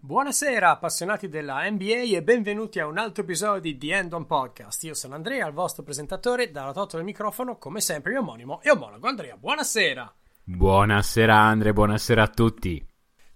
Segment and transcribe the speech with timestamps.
[0.00, 4.84] Buonasera appassionati della NBA e benvenuti a un altro episodio di The End On Podcast.
[4.84, 8.70] Io sono Andrea, il vostro presentatore, dalla toto del microfono, come sempre, mio omonimo e
[8.70, 9.36] omologo Andrea.
[9.36, 10.14] Buonasera!
[10.44, 12.86] Buonasera Andre, buonasera a tutti.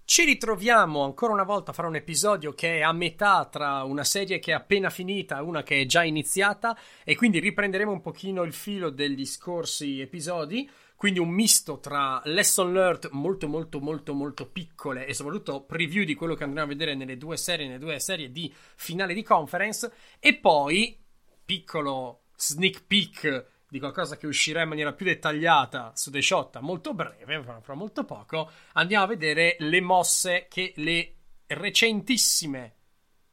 [0.05, 4.03] Ci ritroviamo ancora una volta a fare un episodio che è a metà tra una
[4.03, 8.01] serie che è appena finita e una che è già iniziata e quindi riprenderemo un
[8.01, 10.69] pochino il filo degli scorsi episodi
[11.03, 16.15] quindi un misto tra lesson learned molto molto molto molto piccole e soprattutto preview di
[16.15, 19.91] quello che andremo a vedere nelle due serie, nelle due serie di finale di conference
[20.17, 20.97] e poi
[21.43, 26.93] piccolo sneak peek di qualcosa che uscirà in maniera più dettagliata su The Shot molto
[26.93, 31.15] breve, fra molto poco, andiamo a vedere le mosse che le
[31.47, 32.75] recentissime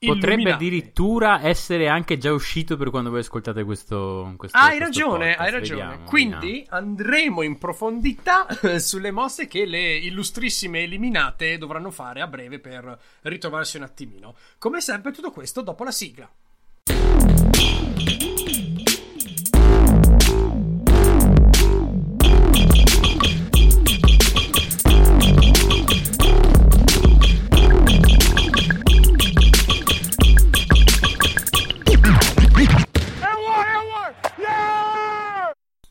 [0.07, 4.33] Potrebbe addirittura essere anche già uscito per quando voi ascoltate questo.
[4.39, 5.41] questo hai questo ragione, podcast.
[5.41, 5.83] hai ragione.
[5.83, 6.67] Vediamo, Quindi vediamo.
[6.71, 8.47] andremo in profondità
[8.79, 14.35] sulle mosse che le illustrissime eliminate dovranno fare a breve per ritrovarsi un attimino.
[14.57, 16.31] Come sempre, tutto questo dopo la sigla.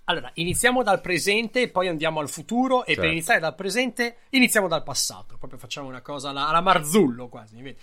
[0.09, 2.81] Allora, iniziamo dal presente poi andiamo al futuro.
[2.81, 3.01] E Certo.
[3.01, 5.37] per iniziare dal presente, iniziamo dal passato.
[5.37, 7.61] Proprio facciamo una cosa alla, alla Marzullo quasi.
[7.61, 7.77] vedi?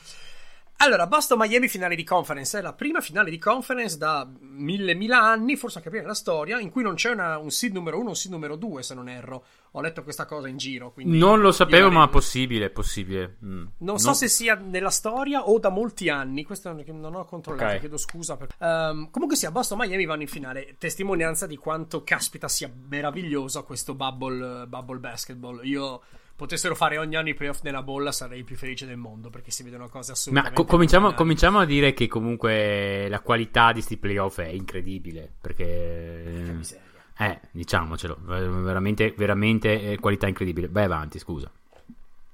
[0.78, 2.58] Allora, Boston Miami finale di conference.
[2.58, 6.58] È la prima finale di conference da mille, mila anni, forse a capire la storia,
[6.58, 9.08] in cui non c'è una- un seed numero uno, un seed numero due, se non
[9.08, 9.44] erro.
[9.77, 10.91] Ho letto questa cosa in giro.
[10.91, 12.12] quindi Non lo sapevo, ma leggo.
[12.12, 13.36] possibile, possibile.
[13.44, 13.66] Mm.
[13.78, 17.80] Non so se sia nella storia o da molti anni, questo non ho controllato, Ok.
[17.80, 18.38] chiedo scusa.
[18.38, 18.48] Per...
[18.58, 23.94] Ehm, comunque sia, Boston Miami vanno in finale, testimonianza di quanto caspita sia meraviglioso questo
[23.94, 25.60] bubble, bubble basketball.
[25.64, 26.00] Io
[26.34, 29.50] potessero fare ogni anno i playoff nella bolla, sarei il più felice del mondo perché
[29.50, 33.82] si vedono cose Ma assolutamente co- cominciamo, cominciamo a dire che comunque la qualità di
[33.82, 35.30] sti playoff è incredibile.
[35.38, 36.84] Perché.
[37.19, 40.69] Eh, diciamocelo, veramente, veramente eh, qualità incredibile.
[40.69, 41.50] Vai avanti, scusa.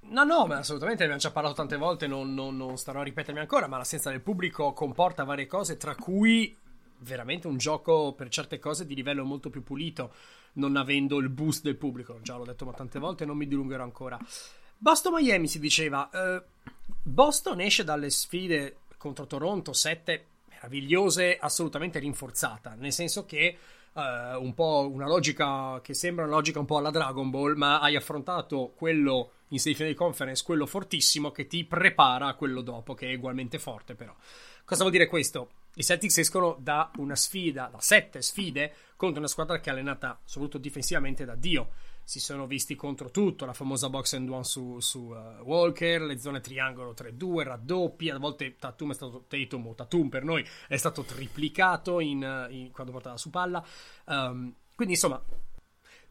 [0.01, 3.05] No, no, ma assolutamente ne abbiamo già parlato tante volte, non, non- non starò a
[3.05, 6.55] ripetermi ancora, ma l'assenza del pubblico comporta varie cose, tra cui
[6.99, 10.13] veramente un gioco per certe cose di livello molto più pulito,
[10.55, 12.19] non avendo il boost del pubblico.
[12.21, 14.19] Già l'ho detto ma tante volte, non mi dilungherò ancora.
[14.77, 16.43] Boston Miami si diceva, eh,
[17.03, 23.57] Boston esce dalle sfide contro Toronto, 7 meravigliose, assolutamente rinforzata, nel senso che
[23.95, 27.81] eh, un po' una logica che sembra una logica un po' alla Dragon Ball, ma
[27.81, 32.95] hai affrontato quello in semifinale di conference, quello fortissimo che ti prepara a quello dopo,
[32.95, 34.15] che è ugualmente forte però.
[34.65, 35.51] Cosa vuol dire questo?
[35.75, 40.19] I Celtics escono da una sfida, da sette sfide, contro una squadra che è allenata
[40.25, 41.71] soprattutto difensivamente da Dio.
[42.05, 46.19] Si sono visti contro tutto, la famosa box and one su, su eh, Walker, le
[46.19, 50.77] zone triangolo 3-2, raddoppi, a volte Tatum è stato Tatum o Tatum per noi è
[50.77, 53.65] stato triplicato in, eh, in- quando portava su palla.
[54.07, 55.23] Um, quindi insomma,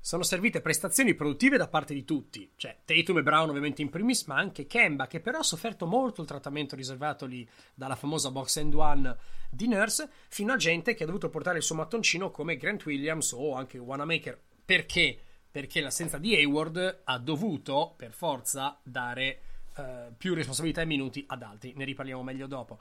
[0.03, 4.25] sono servite prestazioni produttive da parte di tutti, cioè Tatum e Brown ovviamente in primis,
[4.25, 8.73] ma anche Kemba che però ha sofferto molto il trattamento riservatogli dalla famosa box and
[8.73, 9.15] one
[9.51, 13.31] di Nurse, fino a gente che ha dovuto portare il suo mattoncino come Grant Williams
[13.33, 14.41] o anche Wanamaker.
[14.65, 15.19] Perché?
[15.51, 19.41] Perché l'assenza di Hayward ha dovuto per forza dare
[19.75, 22.77] eh, più responsabilità e minuti ad altri, ne riparliamo meglio dopo.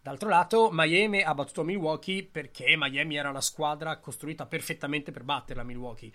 [0.00, 5.58] D'altro lato, Miami ha battuto Milwaukee perché Miami era la squadra costruita perfettamente per battere
[5.60, 6.10] la Milwaukee.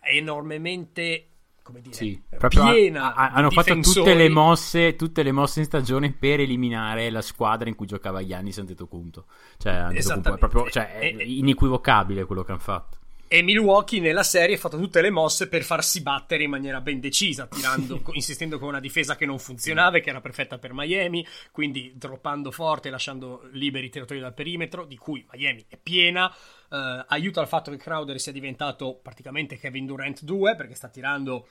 [0.00, 1.26] È enormemente,
[1.62, 3.14] come dire, Sì, piena.
[3.14, 4.04] ha- ha- hanno di fatto difensori.
[4.04, 8.24] tutte le, mosse, tutte le mosse in stagione per eliminare la squadra in cui giocava
[8.24, 9.24] Giannis Antetokounmpo.
[9.58, 12.98] Cioè, Antetokounmpo è proprio cioè, è inequivocabile quello che hanno fatto.
[13.32, 17.00] E Milwaukee nella serie ha fatto tutte le mosse per farsi battere in maniera ben
[17.00, 21.26] decisa, tirando, insistendo con una difesa che non funzionava e che era perfetta per Miami,
[21.50, 26.30] quindi droppando forte, lasciando liberi i tiratori dal perimetro, di cui Miami è piena.
[26.30, 31.48] Eh, aiuta il fatto che Crowder sia diventato praticamente Kevin Durant 2, perché sta tirando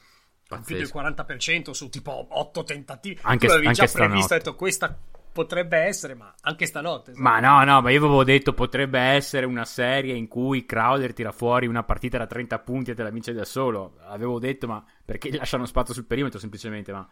[0.48, 1.24] più del Pazzesco.
[1.24, 3.18] 40% su tipo 8 tentativi.
[3.24, 4.34] Anche- tu l'avevi già anche previsto, stanotte.
[4.36, 5.00] hai detto questa
[5.32, 7.14] potrebbe essere, ma anche stanotte.
[7.16, 11.32] Ma no, no, ma io avevo detto potrebbe essere una serie in cui Crowder tira
[11.32, 13.98] fuori una partita da 30 punti e te la vince da solo.
[14.08, 17.08] Avevo detto, ma perché lasciano spazio sul perimetro semplicemente, ma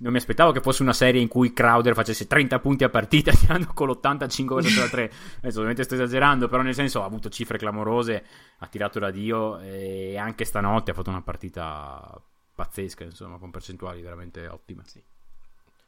[0.00, 3.32] non mi aspettavo che fosse una serie in cui Crowder facesse 30 punti a partita
[3.36, 5.12] tirando con l'85% da 3.
[5.38, 8.24] Adesso ovviamente sto esagerando, però nel senso ha avuto cifre clamorose,
[8.58, 12.20] ha tirato da Dio e anche stanotte ha fatto una partita
[12.54, 14.82] pazzesca, insomma, con percentuali veramente ottime.
[14.86, 15.02] Sì.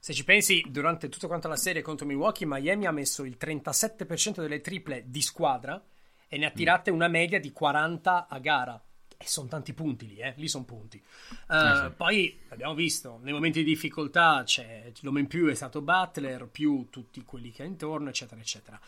[0.04, 4.40] Se ci pensi, durante tutta quanta la serie contro Milwaukee, Miami ha messo il 37%
[4.40, 5.81] delle triple di squadra
[6.26, 8.82] e ne ha tirate una media di 40 a gara.
[9.16, 10.34] E sono tanti punti lì, eh?
[10.38, 11.00] lì sono punti.
[11.46, 11.94] Uh, eh sì.
[11.96, 16.88] Poi abbiamo visto, nei momenti di difficoltà c'è l'uomo in più è stato Butler, più
[16.90, 18.81] tutti quelli che ha intorno, eccetera, eccetera.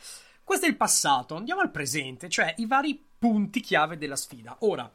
[0.43, 4.57] Questo è il passato, andiamo al presente, cioè i vari punti chiave della sfida.
[4.63, 4.91] Ora,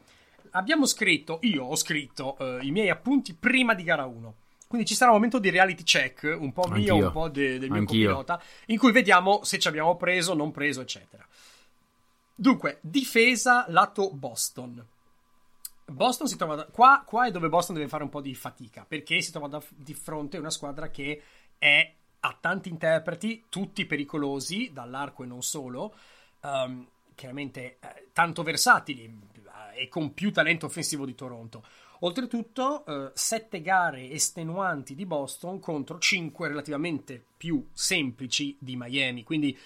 [0.50, 4.34] abbiamo scritto, io ho scritto uh, i miei appunti prima di gara 1.
[4.70, 7.06] Quindi ci sarà un momento di reality check, un po' mio, Anch'io.
[7.06, 8.14] un po' de, del mio Anch'io.
[8.14, 11.26] copilota, in cui vediamo se ci abbiamo preso, non preso, eccetera.
[12.36, 14.86] Dunque, difesa lato Boston.
[15.86, 18.84] Boston si trova da, qua, qua è dove Boston deve fare un po' di fatica
[18.86, 21.20] perché si trova da, di fronte a una squadra che
[21.58, 25.96] è, ha tanti interpreti, tutti pericolosi dall'arco e non solo,
[26.42, 26.86] um,
[27.16, 31.64] chiaramente eh, tanto versatili eh, e con più talento offensivo di Toronto.
[32.00, 39.22] Oltretutto, eh, sette gare estenuanti di Boston contro cinque relativamente più semplici di Miami.
[39.22, 39.56] Quindi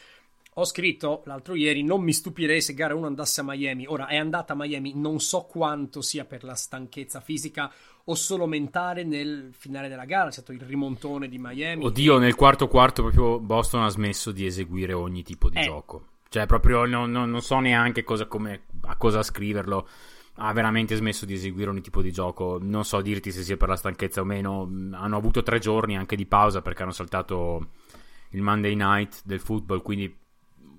[0.57, 3.87] ho scritto l'altro ieri, non mi stupirei se gara 1 andasse a Miami.
[3.87, 7.73] Ora è andata a Miami, non so quanto sia per la stanchezza fisica
[8.05, 10.27] o solo mentale nel finale della gara.
[10.27, 11.85] C'è stato il rimontone di Miami.
[11.85, 15.63] Oddio, nel quarto quarto proprio Boston ha smesso di eseguire ogni tipo di eh.
[15.63, 16.07] gioco.
[16.29, 19.89] Cioè, proprio non, non, non so neanche cosa, come, a cosa scriverlo.
[20.37, 22.59] Ha veramente smesso di eseguire ogni tipo di gioco.
[22.61, 24.63] Non so dirti se sia per la stanchezza o meno.
[24.93, 27.69] Hanno avuto tre giorni anche di pausa perché hanno saltato
[28.31, 29.83] il Monday night del football.
[29.83, 30.23] Quindi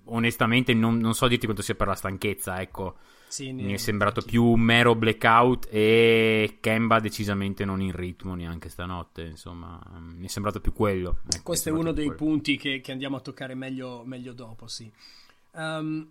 [0.05, 2.97] onestamente non, non, so dirti quanto sia per la stanchezza, ecco.
[3.27, 8.69] Sì, mi è sembrato più un mero blackout e Kemba decisamente non in ritmo neanche
[8.69, 11.19] stanotte, insomma, mi è sembrato più quello.
[11.27, 12.19] Ecco, Questo è uno dei quello.
[12.19, 14.89] punti che, che, andiamo a toccare meglio, meglio dopo, sì.
[15.51, 16.07] Um,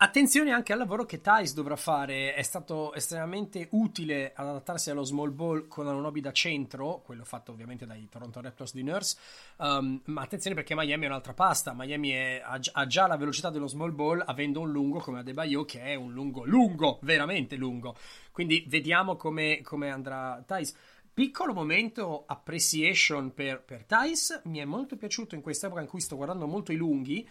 [0.00, 5.02] Attenzione anche al lavoro che Thais dovrà fare, è stato estremamente utile ad adattarsi allo
[5.02, 9.18] small ball con Anunobi da centro, quello fatto ovviamente dai Toronto Raptors di Nurse,
[9.56, 13.66] um, ma attenzione perché Miami è un'altra pasta, Miami è, ha, già la velocità dello
[13.66, 17.96] small ball avendo un lungo come Adebayo che è un lungo, lungo, veramente lungo,
[18.30, 20.76] quindi vediamo come, come andrà Thais.
[21.12, 26.14] Piccolo momento appreciation per, per Thais, mi è molto piaciuto in quest'epoca in cui sto
[26.14, 27.28] guardando molto i lunghi,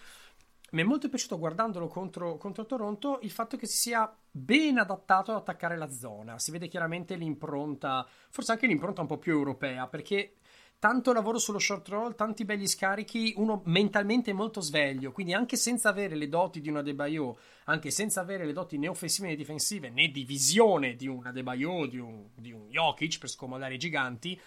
[0.72, 5.32] mi è molto piaciuto guardandolo contro, contro, Toronto il fatto che si sia ben adattato
[5.32, 6.40] ad attaccare la zona.
[6.40, 10.36] Si vede chiaramente l'impronta, forse anche l'impronta un po' più europea, perché
[10.78, 15.88] tanto lavoro sullo short roll, tanti belli scarichi, uno mentalmente molto sveglio, quindi anche senza
[15.88, 19.90] avere le doti di una Debaio, anche senza avere le doti né offensive né difensive,
[19.90, 24.40] né di visione di una Debaio, di un, di un Jokic per scomodare i giganti,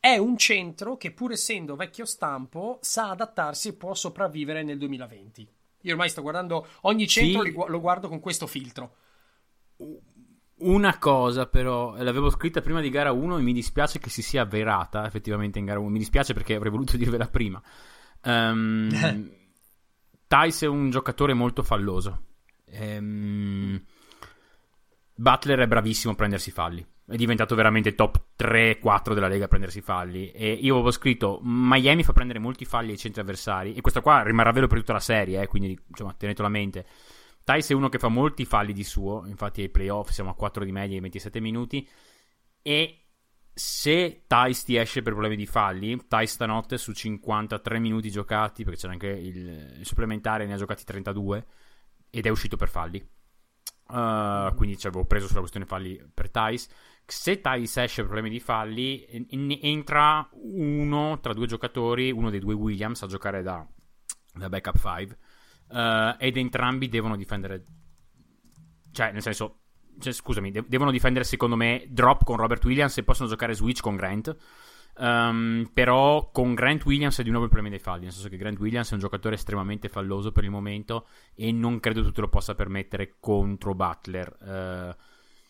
[0.00, 5.55] è un centro che pur essendo vecchio stampo sa adattarsi e può sopravvivere nel 2020.
[5.86, 7.54] Io ormai sto guardando ogni centro, sì.
[7.54, 8.96] lo guardo con questo filtro.
[10.58, 14.42] Una cosa però, l'avevo scritta prima di gara 1 e mi dispiace che si sia
[14.42, 15.88] avverata effettivamente in gara 1.
[15.88, 17.62] Mi dispiace perché avrei voluto dirvela prima.
[18.26, 18.88] Um,
[20.26, 22.24] Tice è un giocatore molto falloso.
[22.72, 23.80] Um,
[25.16, 29.80] Butler è bravissimo a prendersi falli è diventato veramente top 3-4 della Lega a prendersi
[29.80, 30.30] falli.
[30.32, 33.74] E io avevo scritto: Miami fa prendere molti falli ai centri avversari.
[33.74, 36.86] E questo qua rimarrà vero per tutta la serie, eh, quindi insomma, tenetelo a mente.
[37.44, 39.24] Tice è uno che fa molti falli di suo.
[39.26, 41.88] Infatti, ai playoff siamo a 4 di media in 27 minuti.
[42.60, 43.02] E
[43.54, 48.80] se Tice ti esce per problemi di falli, Tice stanotte su 53 minuti giocati, perché
[48.80, 51.46] c'era anche il, il supplementare, ne ha giocati 32
[52.10, 53.14] ed è uscito per falli.
[53.88, 56.68] Uh, quindi ci avevo preso sulla questione falli per Tice
[57.06, 59.06] se Thais esce per problemi di falli,
[59.60, 63.64] entra uno tra due giocatori, uno dei due Williams, a giocare da,
[64.34, 65.18] da backup 5.
[65.68, 67.64] Uh, eh, ed entrambi devono difendere.
[68.90, 69.60] Cioè, nel senso,
[70.00, 73.80] cioè, scusami, de- devono difendere secondo me drop con Robert Williams e possono giocare switch
[73.80, 74.36] con Grant.
[74.98, 78.38] Um, però con Grant Williams è di nuovo il problema dei falli, nel senso che
[78.38, 82.22] Grant Williams è un giocatore estremamente falloso per il momento e non credo tu te
[82.22, 84.94] lo possa permettere contro Butler.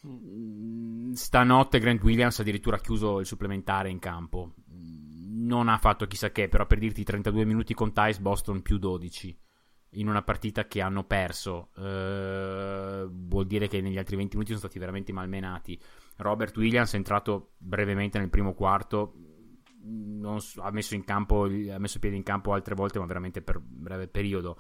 [0.03, 4.55] Uh, stanotte Grant Williams ha addirittura chiuso il supplementare in campo.
[4.67, 9.39] Non ha fatto chissà che, però per dirti 32 minuti con Tice, Boston più 12
[9.91, 11.71] in una partita che hanno perso.
[11.77, 15.81] Uh, vuol dire che negli altri 20 minuti sono stati veramente malmenati.
[16.17, 19.15] Robert Williams è entrato brevemente nel primo quarto.
[20.39, 23.61] So, ha messo in campo ha messo piede in campo altre volte, ma veramente per
[23.61, 24.59] breve periodo.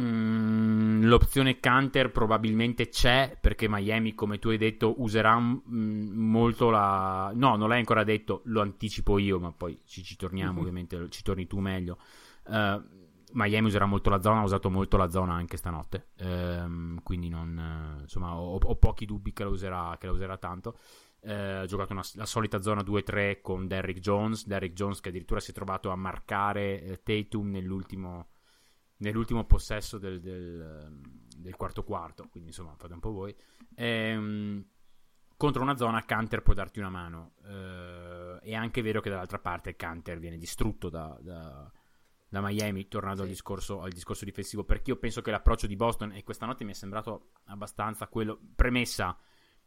[0.00, 7.30] Mm, l'opzione Canter probabilmente c'è perché Miami, come tu hai detto, userà mm, molto la.
[7.34, 10.60] No, non l'hai ancora detto, lo anticipo io, ma poi ci, ci torniamo, mm-hmm.
[10.60, 11.98] ovviamente, ci torni tu meglio.
[12.46, 13.00] Uh,
[13.32, 17.98] Miami userà molto la zona, ha usato molto la zona anche stanotte, uh, quindi non,
[18.00, 20.78] insomma, ho, ho, pochi dubbi che la userà, che la userà tanto.
[21.24, 25.38] Uh, ha giocato una, la solita zona 2-3 con Derrick Jones, Derrick Jones che addirittura
[25.38, 28.26] si è trovato a marcare eh, Tatum nell'ultimo
[29.02, 31.00] nell'ultimo possesso del, del,
[31.36, 33.34] del, quarto quarto, quindi insomma fate un po' voi.
[33.74, 34.64] Ehm,
[35.36, 37.32] contro una zona Canter può darti una mano.
[37.42, 41.70] Uh, è anche vero che dall'altra parte Canter viene distrutto da, da,
[42.28, 43.22] da Miami, tornando sì.
[43.22, 46.64] al, discorso, al, discorso, difensivo, perché io penso che l'approccio di Boston, e questa notte
[46.64, 49.16] mi è sembrato abbastanza quello, premessa,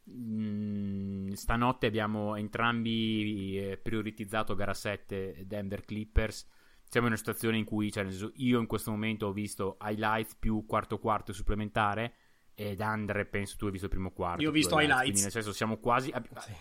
[0.10, 6.48] mm, stanotte abbiamo entrambi eh, prioritizzato gara 7 Denver Clippers,
[6.88, 10.66] siamo in una situazione in cui, cioè, io in questo momento ho visto highlights più
[10.66, 12.14] quarto quarto supplementare,
[12.54, 14.42] ed Andre penso tu hai visto il primo quarto.
[14.42, 15.02] Io ho visto highlights.
[15.02, 16.14] Quindi nel senso siamo quasi...
[16.40, 16.54] Sì.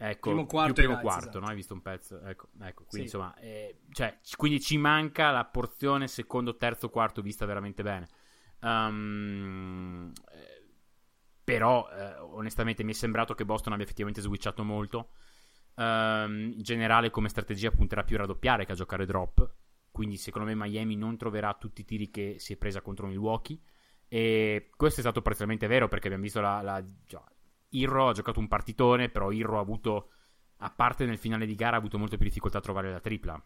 [0.00, 1.40] Ecco, primo quarto, più primo quarto esatto.
[1.40, 1.46] no?
[1.46, 2.20] Hai visto un pezzo?
[2.20, 3.16] Ecco, ecco quindi sì.
[3.16, 3.34] insomma...
[3.36, 8.08] Eh, cioè, quindi ci manca la porzione secondo, terzo, quarto vista veramente bene.
[8.60, 10.57] Um, eh,
[11.48, 15.12] però, eh, onestamente, mi è sembrato che Boston abbia effettivamente switchato molto.
[15.76, 19.54] Um, in generale, come strategia, punterà più a raddoppiare che a giocare drop.
[19.90, 23.58] Quindi, secondo me, Miami non troverà tutti i tiri che si è presa contro Milwaukee.
[24.08, 27.22] E questo è stato parzialmente vero perché abbiamo visto la, la cioè,
[27.70, 30.10] Irro ha giocato un partitone, però Irro ha avuto,
[30.58, 33.42] a parte nel finale di gara, ha avuto molte più difficoltà a trovare la tripla.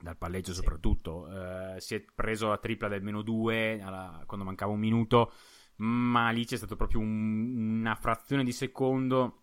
[0.00, 0.58] Dal palleggio sì.
[0.58, 1.26] soprattutto.
[1.26, 3.82] Uh, si è preso la tripla del meno 2
[4.24, 5.32] quando mancava un minuto,
[5.76, 9.40] ma lì c'è stato proprio un, una frazione di secondo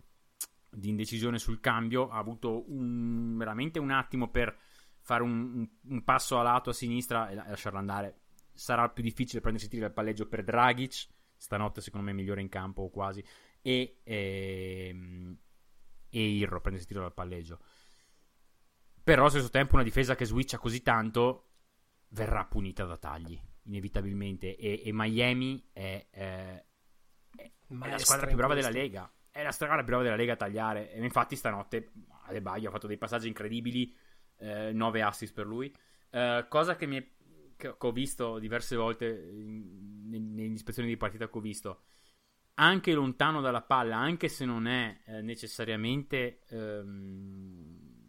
[0.70, 2.08] di indecisione sul cambio.
[2.08, 4.56] Ha avuto un, veramente un attimo per
[5.00, 8.22] fare un, un, passo a lato a sinistra e lasciarla andare
[8.54, 11.08] sarà più difficile prendersi tiri dal palleggio per Dragic.
[11.36, 13.24] Stanotte, secondo me, è migliore in campo quasi.
[13.60, 15.36] E, ehm,
[16.08, 17.58] e Irro prendersi tiro dal palleggio.
[19.02, 21.48] Però, allo stesso tempo, una difesa che switcha così tanto
[22.08, 24.56] verrà punita da tagli, inevitabilmente.
[24.56, 26.64] E, e Miami è, è,
[27.36, 29.12] è la squadra più brava della Lega.
[29.30, 30.92] È la squadra più brava della Lega a tagliare.
[30.92, 31.92] E infatti, stanotte
[32.26, 33.94] Adebayo ha fatto dei passaggi incredibili.
[34.38, 35.74] Eh, 9 assist per lui.
[36.10, 36.88] Eh, cosa che è
[37.56, 41.82] che, ho visto diverse volte nelle ispezioni di partita che ho visto,
[42.54, 48.08] anche lontano dalla palla, anche se non è eh, necessariamente ehm,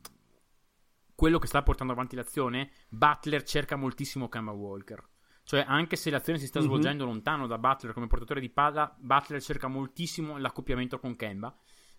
[1.16, 5.12] quello che sta portando avanti l'azione, Butler cerca moltissimo Kemba Walker.
[5.46, 6.68] Cioè, anche se l'azione si sta mm-hmm.
[6.68, 11.56] svolgendo lontano da Butler come portatore di palla, Butler cerca moltissimo l'accoppiamento con Kemba.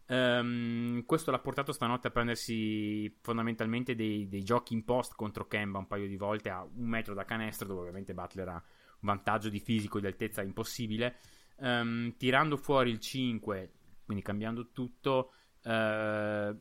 [0.07, 5.79] Um, questo l'ha portato stanotte a prendersi fondamentalmente dei, dei, giochi in post contro Kemba
[5.79, 8.63] un paio di volte a un metro da canestro, dove ovviamente Butler ha un
[9.01, 11.19] vantaggio di fisico e di altezza impossibile.
[11.57, 13.73] Um, tirando fuori il 5,
[14.05, 15.33] quindi cambiando tutto,
[15.63, 16.59] uh,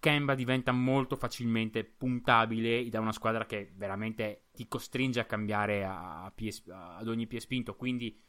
[0.00, 6.30] Kemba diventa molto facilmente puntabile da una squadra che veramente ti costringe a cambiare a,
[6.34, 7.74] pies, ad ogni pie spinto.
[7.74, 8.26] Quindi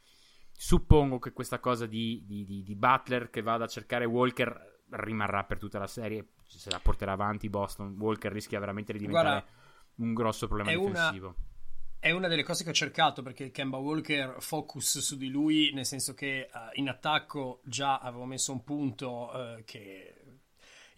[0.62, 5.46] Suppongo che questa cosa di, di, di, di, Butler che vada a cercare Walker rimarrà
[5.46, 6.32] per tutta la serie.
[6.48, 9.48] Se la porterà avanti Boston, Walker rischia veramente di diventare Guarda,
[9.96, 11.28] un grosso problema è difensivo.
[11.28, 11.36] Una,
[12.00, 15.86] è una delle cose che ho cercato perché Kemba Walker focus su di lui, nel
[15.86, 20.19] senso che uh, in attacco già avevo messo un punto uh, che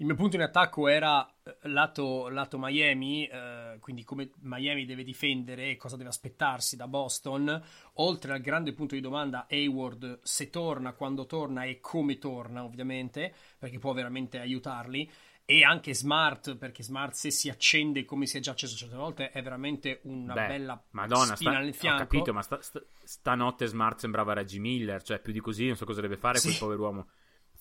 [0.02, 5.04] il mio punto in attacco era eh, lato, lato Miami, eh, quindi come Miami deve
[5.04, 7.62] difendere e cosa deve aspettarsi da Boston,
[7.94, 13.32] oltre al grande punto di domanda Hayward se torna, quando torna e come torna ovviamente,
[13.60, 15.08] perché può veramente aiutarli,
[15.46, 19.30] e anche Smart, perché Smart se si accende come si è già acceso certe volte
[19.30, 22.02] è veramente una Beh, bella Madonna, spina sta, nel fianco.
[22.02, 25.76] Ho capito, ma sta, sta, stanotte Smart sembrava Reggie Miller, cioè più di così non
[25.76, 26.48] so cosa deve fare sì.
[26.48, 27.08] quel povero uomo.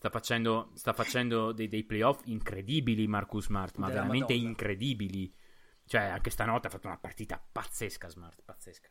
[0.01, 4.49] Sta facendo, sta facendo dei, dei, playoff incredibili Marcus Smart, ma Della veramente Madonna.
[4.49, 5.31] incredibili.
[5.85, 8.89] Cioè, anche stanotte ha fatto una partita pazzesca Smart, pazzesca.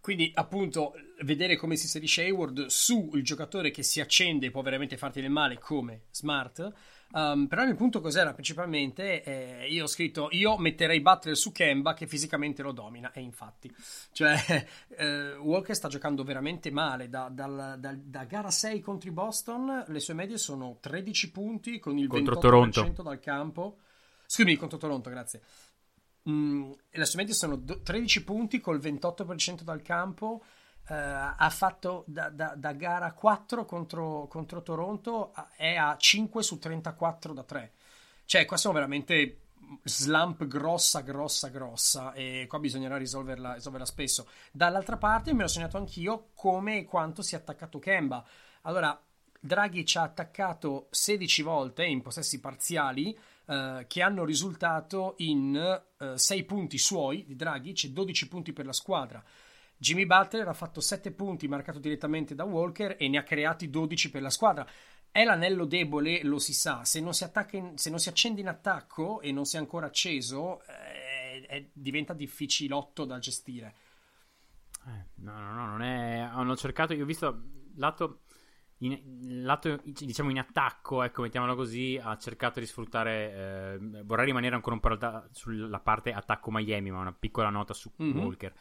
[0.00, 4.62] Quindi, appunto, vedere come si inserisce Hayward su il giocatore che si accende e può
[4.62, 6.72] veramente farti del male come Smart
[7.14, 9.22] Um, però il mio punto cos'era principalmente?
[9.22, 13.72] Eh, io ho scritto io metterei Butler su Kemba che fisicamente lo domina e infatti
[14.10, 14.34] cioè
[14.98, 19.84] eh, Walker sta giocando veramente male da, dal, dal, da, gara 6 contro i Boston
[19.86, 23.02] le sue medie sono 13 punti con il contro 28% Toronto.
[23.02, 23.76] dal campo
[24.26, 25.40] scusami contro Toronto grazie
[26.28, 30.42] mm, le sue medie sono 13 punti col 28% dal campo
[30.86, 37.32] ha fatto da, da, da, gara 4 contro, contro Toronto è a 5 su 34
[37.32, 37.72] da 3
[38.26, 39.38] cioè qua sono veramente
[39.82, 44.28] slump grossa grossa grossa e qua bisognerà risolverla, risolverla spesso.
[44.52, 48.24] Dall'altra parte me l'ho segnato anch'io come e quanto si è attaccato Kemba.
[48.62, 48.98] Allora
[49.38, 55.54] Draghi ci ha attaccato 16 volte in possessi parziali uh, che hanno risultato in
[55.98, 59.22] eh, 6 punti suoi di Draghi c'è 12 punti per la squadra
[59.76, 64.10] Jimmy Butler ha fatto 7 punti marcato direttamente da Walker e ne ha creati 12
[64.10, 64.66] per la squadra.
[65.10, 68.48] È l'anello debole, lo si sa, se non si, in, se non si accende in
[68.48, 73.74] attacco e non si è ancora acceso, eh, è, diventa difficilotto da gestire.
[74.86, 76.18] Eh, no, no, no, non è...
[76.18, 77.42] Hanno cercato, io ho visto
[77.76, 78.22] lato...
[78.78, 83.32] in, lato, diciamo in attacco, ecco, mettiamolo così, ha cercato di sfruttare.
[83.32, 87.92] Eh, vorrei rimanere ancora un po' sulla parte attacco Miami, ma una piccola nota su
[88.02, 88.18] mm-hmm.
[88.18, 88.52] Walker.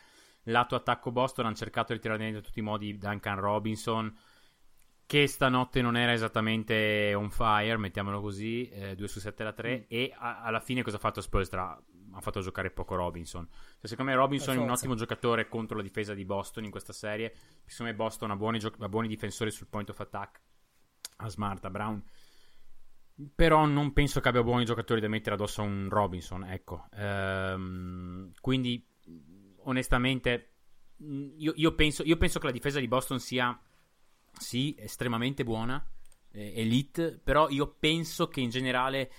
[0.43, 4.13] Lato attacco Boston hanno cercato di tirare dentro in tutti i modi Duncan Robinson,
[5.05, 9.77] che stanotte non era esattamente on fire, mettiamolo così, eh, 2 su 7 da 3.
[9.77, 9.83] Mm.
[9.88, 11.81] E a, alla fine cosa ha fatto Spolstra?
[12.15, 13.47] Ha fatto giocare poco Robinson.
[13.47, 16.93] Cioè, secondo me Robinson è un ottimo giocatore contro la difesa di Boston in questa
[16.93, 17.33] serie.
[17.65, 20.41] Secondo me Boston ha buoni, gio- ha buoni difensori sul point of attack.
[21.17, 22.03] A Smart, a Brown.
[23.35, 26.88] Però non penso che abbia buoni giocatori da mettere addosso a un Robinson, ecco.
[26.95, 28.83] Ehm, quindi,
[29.65, 30.53] onestamente,
[31.38, 33.60] io, io, penso, io penso che la difesa di Boston sia
[34.32, 35.86] sì, estremamente buona,
[36.32, 39.12] eh, elite, però io penso che in generale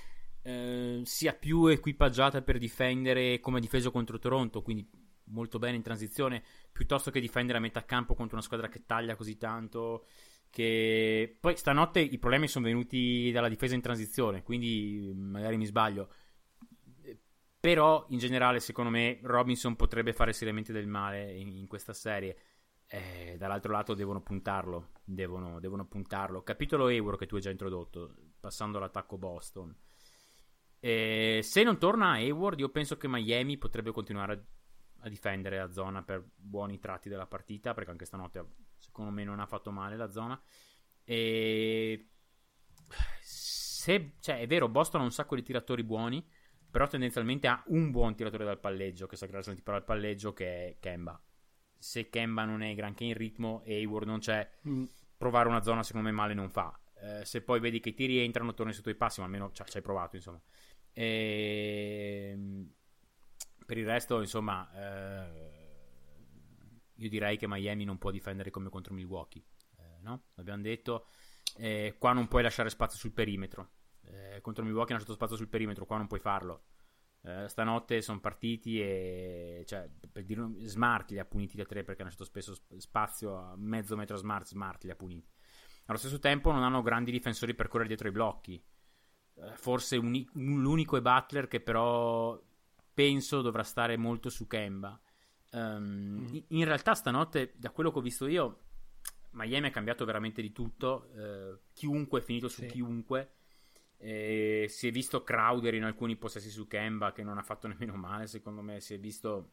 [0.42, 4.88] eh, sia più equipaggiata per difendere come difeso contro Toronto, quindi
[5.26, 9.16] molto bene in transizione, piuttosto che difendere a metà campo contro una squadra che taglia
[9.16, 10.06] così tanto.
[10.50, 16.10] Che poi stanotte i problemi sono venuti dalla difesa in transizione, quindi magari mi sbaglio.
[17.64, 22.36] Però in generale, secondo me, Robinson potrebbe fare seriamente del male in, in questa serie
[22.88, 26.42] eh, dall'altro lato devono puntarlo, devono, devono puntarlo.
[26.42, 29.74] Capitolo euro che tu hai già introdotto, passando all'attacco Boston.
[30.78, 35.72] Eh, se non torna Hayward, io penso che Miami potrebbe continuare a, a, difendere la
[35.72, 39.96] zona per buoni tratti della partita, perché anche stanotte secondo me non ha fatto male
[39.96, 40.38] la zona.
[41.02, 42.10] E
[43.22, 46.22] se, cioè, è vero, Boston ha un sacco di tiratori buoni,
[46.74, 50.66] però tendenzialmente ha un buon tiratore dal palleggio, che sa creare tipo al palleggio, che
[50.66, 51.22] è Kemba
[51.84, 54.84] se Kemba non è granché in ritmo e Hayward non c'è, mm.
[55.18, 56.80] provare una zona secondo me male non fa.
[56.94, 59.62] Eh, se poi vedi che i tiri entrano, torni sotto i passi, ma almeno ci
[59.76, 60.40] hai provato, insomma.
[60.94, 62.30] E...
[62.32, 62.72] Ehm,
[63.66, 65.82] per il resto, insomma, eh...
[66.94, 69.44] io direi che Miami non può difendere come contro Milwaukee,
[69.76, 70.28] eh, no?
[70.36, 71.08] L'abbiamo detto.
[71.58, 73.72] Eh, qua non puoi lasciare spazio sul perimetro.
[74.06, 76.64] Eh, contro Milwaukee hanno lasciato spazio sul perimetro, qua non puoi farlo.
[77.22, 82.02] Eh, stanotte sono partiti e cioè, per dire Smart li ha puniti da tre perché
[82.02, 85.32] hanno lasciato spesso spazio a mezzo metro Smart, Smart li ha puniti.
[85.86, 88.62] Allo stesso tempo non hanno grandi difensori per correre dietro i blocchi.
[89.36, 92.40] Eh, forse un, un, l'unico è Butler che però
[92.92, 95.00] penso dovrà stare molto su Kemba.
[95.52, 96.36] Um, mm.
[96.48, 98.60] in realtà stanotte, da quello che ho visto io,
[99.30, 101.10] Miami ha cambiato veramente di tutto.
[101.14, 102.66] Uh, chiunque è finito su sì.
[102.66, 103.32] chiunque.
[104.04, 107.94] E si è visto Crowder in alcuni possessi su Kemba che non ha fatto nemmeno
[107.94, 108.80] male, secondo me.
[108.80, 109.52] Si è visto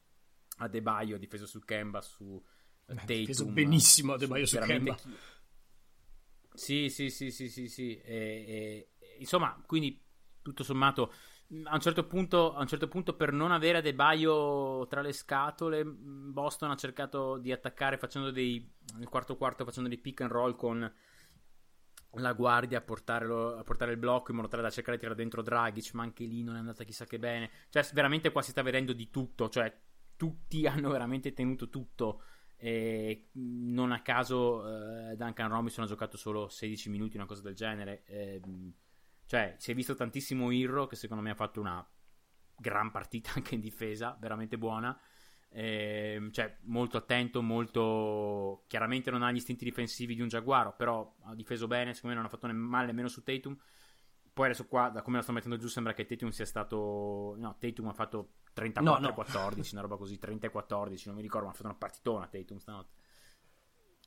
[0.58, 2.44] Adebayo difeso su Kemba, su
[2.86, 3.16] Beh, Tatum.
[3.16, 4.96] Difeso benissimo Adebayo su, su Kemba.
[4.96, 5.10] Chi...
[6.54, 7.98] Sì, sì, sì, sì, sì, sì.
[8.02, 10.04] E, e, insomma, quindi
[10.42, 11.14] tutto sommato
[11.64, 15.86] a un, certo punto, a un certo punto per non avere Adebayo tra le scatole
[15.86, 20.56] Boston ha cercato di attaccare facendo dei nel quarto quarto facendo dei pick and roll
[20.56, 20.92] con
[22.16, 25.42] la guardia a, a, portare il blocco in modo tale da cercare di tirare dentro
[25.42, 27.50] Dragic, ma anche lì non è andata chissà che bene.
[27.70, 29.74] Cioè, veramente qua si sta vedendo di tutto, cioè
[30.18, 32.24] tutti hanno veramente tenuto tutto.
[32.58, 37.56] E non a caso eh, Duncan Robinson ha giocato solo 16 minuti, una cosa del
[37.56, 38.04] genere.
[38.06, 38.42] Eh,
[39.26, 41.84] cioè, si è visto tantissimo Irro che secondo me ha fatto una
[42.56, 44.98] gran partita anche in difesa, veramente buona.
[45.54, 48.64] Eh, cioè, molto attento, molto.
[48.68, 51.94] Chiaramente non ha gli istinti difensivi di un Giaguaro, però ha difeso bene.
[51.94, 53.58] Secondo me non ha fatto male nemmeno su Tatum.
[54.34, 57.36] Poi adesso qua, da come la sto mettendo giù, sembra che Tatum sia stato.
[57.38, 59.16] No, Tatum ha fatto 34-14, no, no.
[59.72, 62.94] una roba così, 30-14, non mi ricordo, ma ha fatto una partitona Tatum stanotte.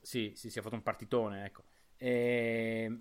[0.00, 1.64] Sì, sì, si è fatto un partitone, ecco.
[1.96, 3.00] E...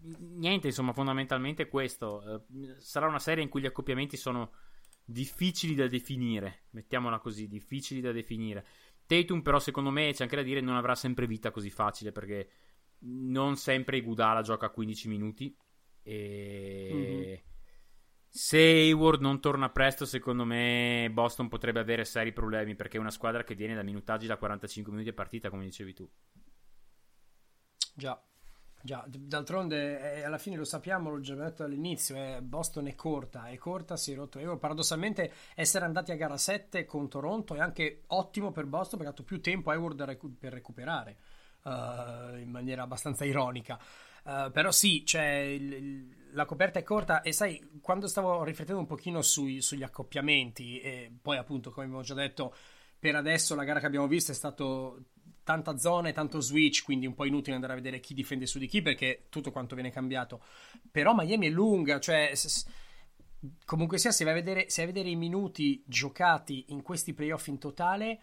[0.00, 2.46] Niente, insomma, fondamentalmente questo.
[2.48, 4.52] Eh, sarà una serie in cui gli accoppiamenti sono
[5.04, 8.66] difficili da definire, mettiamola così, difficili da definire.
[9.06, 12.48] Tatum però secondo me c'è anche da dire non avrà sempre vita così facile perché
[13.00, 15.54] non sempre Igudala gioca a 15 minuti
[16.02, 17.34] e mm-hmm.
[18.28, 23.10] se Hayward non torna presto secondo me Boston potrebbe avere seri problemi perché è una
[23.10, 26.10] squadra che viene da minutaggi da 45 minuti a partita come dicevi tu.
[27.94, 28.20] Già.
[28.84, 33.48] Già, d'altronde eh, alla fine lo sappiamo, l'ho già detto all'inizio, eh, Boston è corta,
[33.48, 34.38] è corta, si è rotto.
[34.40, 39.06] Io, paradossalmente essere andati a gara 7 con Toronto è anche ottimo per Boston perché
[39.06, 41.16] ha dato più tempo a Hayward recu- per recuperare,
[41.62, 43.78] uh, in maniera abbastanza ironica.
[44.22, 48.82] Uh, però sì, cioè, il, il, la coperta è corta e sai, quando stavo riflettendo
[48.82, 52.54] un pochino sui, sugli accoppiamenti e poi appunto, come abbiamo già detto,
[52.98, 55.04] per adesso la gara che abbiamo visto è stato
[55.44, 58.58] tanta zona e tanto switch, quindi un po' inutile andare a vedere chi difende su
[58.58, 60.42] di chi perché tutto quanto viene cambiato.
[60.90, 62.32] Però Miami è lunga, cioè
[63.64, 67.12] comunque sia, se vai a vedere, se vai a vedere i minuti giocati in questi
[67.12, 68.18] playoff in totale,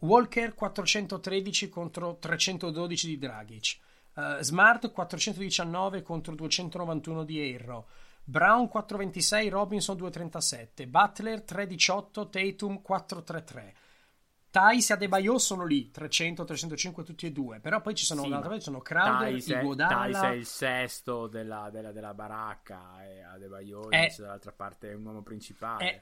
[0.00, 3.78] Walker 413 contro 312 di Dragic.
[4.14, 7.86] Uh, Smart 419 contro 291 di Aero.
[8.24, 13.74] Brown 426, Robinson 237, Butler 318, Tatum 433.
[14.52, 18.28] Thais e Adebayo sono lì, 300, 305 tutti e due, però poi ci sono, sì,
[18.28, 19.88] parte, ci sono Crowder, Thais Iguodala...
[19.88, 25.06] Thais è il sesto della, della, della baracca e Adebayo è, dall'altra parte è un
[25.06, 25.84] uomo principale.
[25.86, 26.00] È,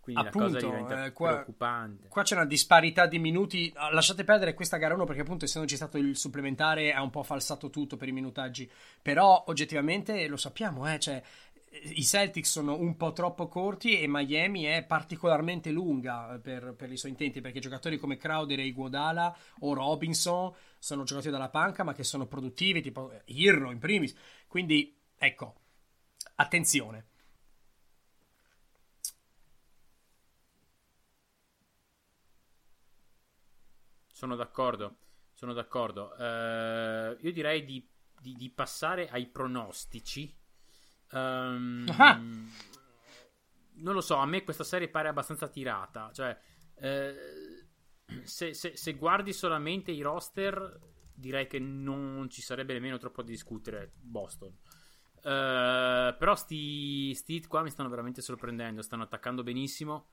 [0.00, 2.08] quindi appunto, la cosa diventa eh, qua, preoccupante.
[2.08, 3.72] Qua c'è una disparità di minuti.
[3.76, 7.22] Ah, lasciate perdere questa gara 1 perché, appunto, essendoci stato il supplementare, ha un po'
[7.22, 8.68] falsato tutto per i minutaggi.
[9.00, 11.22] Però, oggettivamente, lo sappiamo, eh, cioè,
[11.72, 16.96] i Celtics sono un po' troppo corti e Miami è particolarmente lunga per, per, i
[16.96, 21.94] suoi intenti perché giocatori come Crowder e Iguodala o Robinson sono giocatori dalla panca ma
[21.94, 24.14] che sono produttivi tipo Irro in primis.
[24.46, 25.54] Quindi ecco
[26.36, 27.06] attenzione.
[34.12, 34.96] Sono d'accordo
[35.42, 36.14] sono d'accordo.
[36.16, 37.84] Uh, io direi di,
[38.20, 40.32] di, di passare ai pronostici
[41.12, 41.84] Um,
[43.74, 46.10] non lo so, a me questa serie pare abbastanza tirata.
[46.12, 46.38] Cioè,
[46.76, 47.14] eh,
[48.24, 50.78] se, se, se, guardi solamente i roster,
[51.14, 54.56] direi che non ci sarebbe nemmeno troppo da discutere Boston.
[55.22, 58.82] Uh, però sti, sti qua mi stanno veramente sorprendendo.
[58.82, 60.08] Stanno attaccando benissimo.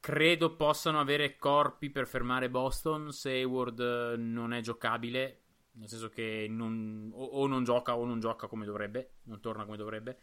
[0.00, 5.42] Credo possano avere corpi per fermare Boston se Hayward non è giocabile
[5.78, 9.64] nel senso che non, o, o, non gioca o non gioca come dovrebbe, non torna
[9.64, 10.22] come dovrebbe.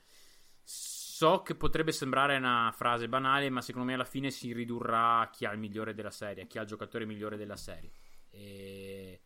[0.64, 5.30] So che potrebbe sembrare una frase banale, ma secondo me alla fine si ridurrà a
[5.30, 7.92] chi ha il migliore della serie, a chi ha il giocatore migliore della serie.
[8.30, 9.22] E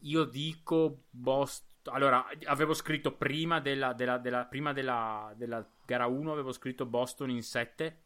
[0.00, 1.72] io dico Boston.
[1.94, 7.28] Allora, avevo scritto prima della, della, della, prima della, della gara 1, avevo scritto Boston
[7.30, 8.00] in 7.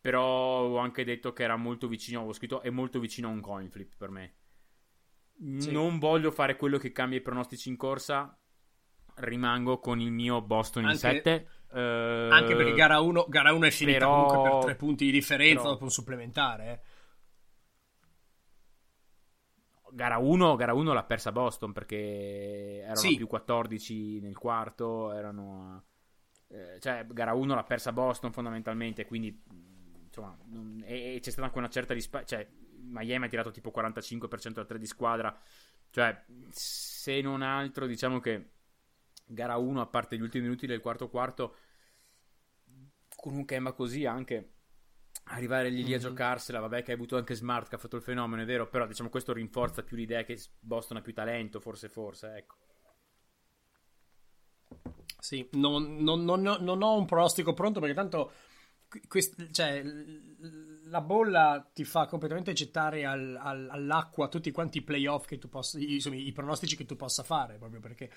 [0.00, 2.18] Però ho anche detto che era molto vicino.
[2.20, 4.34] Avevo scritto è molto vicino a un coin flip per me.
[5.58, 5.70] Sì.
[5.70, 8.36] Non voglio fare quello che cambia i pronostici in corsa.
[9.16, 11.48] Rimango con il mio Boston anche, in 7.
[11.70, 15.10] Uh, anche perché gara 1, gara 1 è finita però, comunque per 3 punti di
[15.10, 16.72] differenza però, dopo un supplementare.
[16.72, 16.80] Eh.
[19.92, 23.16] Gara 1, gara 1 l'ha persa Boston perché erano sì.
[23.16, 25.12] più 14 nel quarto.
[25.12, 25.84] Erano,
[26.48, 29.06] eh, cioè, gara 1 l'ha persa Boston fondamentalmente.
[29.06, 29.42] Quindi,
[30.04, 32.36] insomma, non, e, e, c'è stata anche una certa disparità.
[32.36, 32.48] Cioè,
[32.88, 35.36] Miami ha tirato tipo 45% da 3 di squadra.
[35.90, 38.50] Cioè, se non altro, diciamo che
[39.26, 41.56] gara 1, a parte gli ultimi minuti del quarto quarto,
[43.14, 44.52] con un Kemba così anche
[45.30, 45.98] arrivare lì, lì a mm-hmm.
[45.98, 48.86] giocarsela, vabbè che hai avuto anche Smart che ha fatto il fenomeno, è vero, però
[48.86, 52.56] diciamo questo rinforza più l'idea che Boston ha più talento, forse forse, ecco.
[55.20, 58.32] Sì, non, non, non, non ho un pronostico pronto perché tanto
[59.06, 59.82] quest, cioè,
[60.84, 65.48] la bolla ti fa completamente gettare al, al, all'acqua tutti quanti i playoff che tu
[65.48, 68.10] possa, insomma, i pronostici che tu possa fare, proprio perché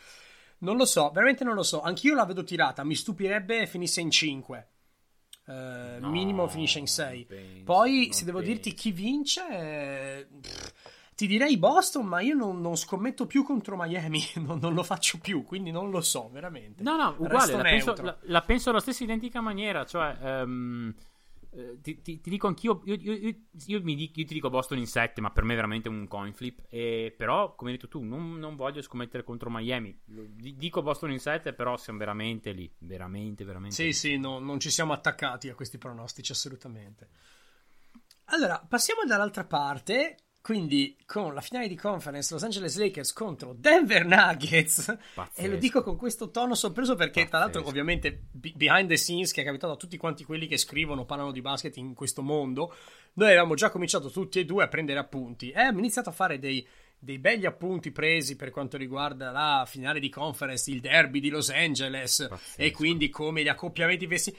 [0.59, 1.81] non lo so, veramente non lo so.
[1.81, 4.67] Anch'io la vedo tirata, mi stupirebbe finisse in 5.
[5.43, 7.63] Uh, eh, no, minimo finisce in 6.
[7.63, 8.53] Poi, se devo penso.
[8.53, 10.73] dirti chi vince, eh, pff,
[11.21, 15.19] ti direi Boston, ma io non, non scommetto più contro Miami, non, non, lo faccio
[15.19, 16.81] più, quindi non lo so, veramente.
[16.81, 20.17] No, no, uguale, la penso, la, la penso, alla stessa identica maniera, cioè...
[20.43, 20.91] Um,
[21.81, 24.87] ti, ti, ti, dico anch'io, io, io, io, io, mi, io, ti dico Boston in
[24.87, 26.63] 7, ma per me è veramente un coin flip.
[26.69, 29.95] E, però, come hai detto tu, non, non, voglio scommettere contro Miami.
[30.05, 32.73] Dico Boston in 7, però siamo veramente lì.
[32.79, 33.75] Veramente, veramente.
[33.75, 33.93] Sì, lì.
[33.93, 37.09] sì, no, non ci siamo attaccati a questi pronostici, assolutamente.
[38.25, 40.15] Allora, passiamo dall'altra parte.
[40.41, 45.39] Quindi con la finale di conference Los Angeles Lakers contro Denver Nuggets Pazzesco.
[45.39, 47.29] e lo dico con questo tono sorpreso perché Pazzesco.
[47.29, 51.05] tra l'altro ovviamente behind the scenes che è capitato a tutti quanti quelli che scrivono
[51.05, 52.73] parlano di basket in questo mondo
[53.13, 56.39] noi avevamo già cominciato tutti e due a prendere appunti e abbiamo iniziato a fare
[56.39, 61.29] dei, dei begli appunti presi per quanto riguarda la finale di conference il derby di
[61.29, 62.59] Los Angeles Pazzesco.
[62.59, 64.35] e quindi come gli accoppiamenti vesti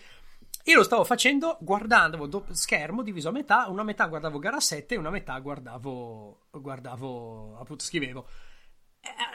[0.64, 4.94] io lo stavo facendo guardando doppio schermo diviso a metà, una metà guardavo gara 7
[4.94, 8.26] e una metà guardavo, guardavo appunto scrivevo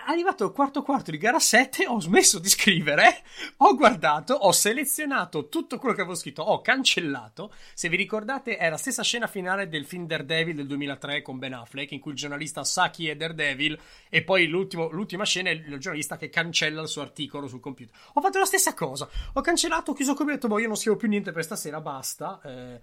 [0.07, 3.23] arrivato il quarto quarto di gara 7 ho smesso di scrivere,
[3.57, 7.53] ho guardato, ho selezionato tutto quello che avevo scritto, ho cancellato.
[7.73, 11.53] Se vi ricordate è la stessa scena finale del film Daredevil del 2003 con Ben
[11.53, 13.77] Affleck in cui il giornalista sa chi è Daredevil
[14.09, 17.93] e poi l'ultima scena è il giornalista che cancella il suo articolo sul computer.
[18.13, 20.77] Ho fatto la stessa cosa, ho cancellato, ho chiuso come ho detto, boh io non
[20.77, 22.39] scrivo più niente per stasera, basta.
[22.43, 22.79] Eh...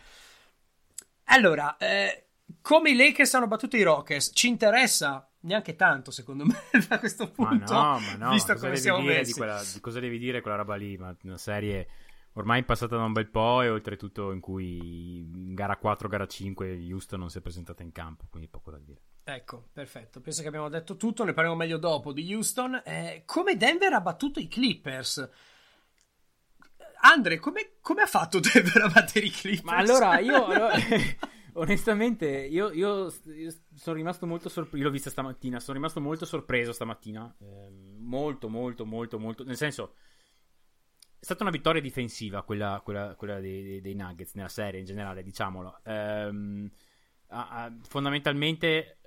[1.28, 2.24] Allora, eh,
[2.60, 5.28] come i Lakers hanno battuto i Rockets, ci interessa?
[5.44, 6.54] neanche tanto, secondo me,
[6.88, 7.72] da questo punto.
[7.72, 9.32] Ma no, ma no, visto cosa come siamo messi.
[9.32, 10.96] Di quella, di cosa devi dire quella roba lì?
[10.96, 11.88] Ma una serie
[12.34, 16.86] ormai passata da un bel po' e oltretutto in cui in gara 4, gara 5
[16.90, 19.00] Houston non si è presentata in campo, quindi poco da dire.
[19.24, 20.20] Ecco, perfetto.
[20.20, 22.82] Penso che abbiamo detto tutto, ne parliamo meglio dopo di Houston.
[22.84, 25.28] Eh, come Denver ha battuto i Clippers?
[27.02, 29.64] Andre, come, come ha fatto Denver a battere i Clippers?
[29.64, 30.44] Ma allora, io...
[30.44, 30.74] Allora,
[31.54, 34.84] onestamente, io, io, io, sono rimasto molto sorpreso.
[34.84, 37.34] L'ho vista stamattina, sono rimasto molto sorpreso stamattina.
[37.40, 39.44] Eh, molto, molto, molto, molto.
[39.44, 39.94] Nel senso,
[41.18, 45.22] è stata una vittoria difensiva quella, quella, quella dei, dei, Nuggets nella serie in generale,
[45.22, 45.80] diciamolo.
[45.84, 46.70] Eh,
[47.88, 48.98] fondamentalmente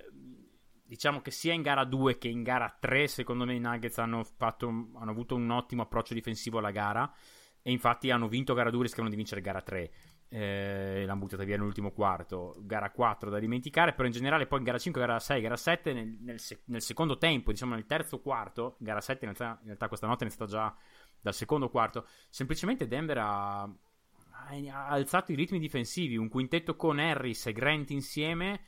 [0.88, 4.24] diciamo che sia in gara 2 che in gara 3, secondo me i Nuggets hanno,
[4.24, 7.12] fatto, hanno avuto un ottimo approccio difensivo alla gara.
[7.60, 9.90] E infatti hanno vinto gara 2 rischiano di vincere gara 3.
[10.30, 12.54] Eh, l'hanno buttata via nell'ultimo quarto.
[12.60, 16.16] Gara 4 da dimenticare, però in generale poi gara 5, gara 6, gara 7, nel,
[16.20, 20.06] nel, nel secondo tempo, diciamo nel terzo quarto, gara 7 in realtà, in realtà questa
[20.06, 20.76] notte è iniziata già
[21.20, 27.46] dal secondo quarto, semplicemente Denver ha, ha alzato i ritmi difensivi, un quintetto con Harris
[27.46, 28.60] e Grant insieme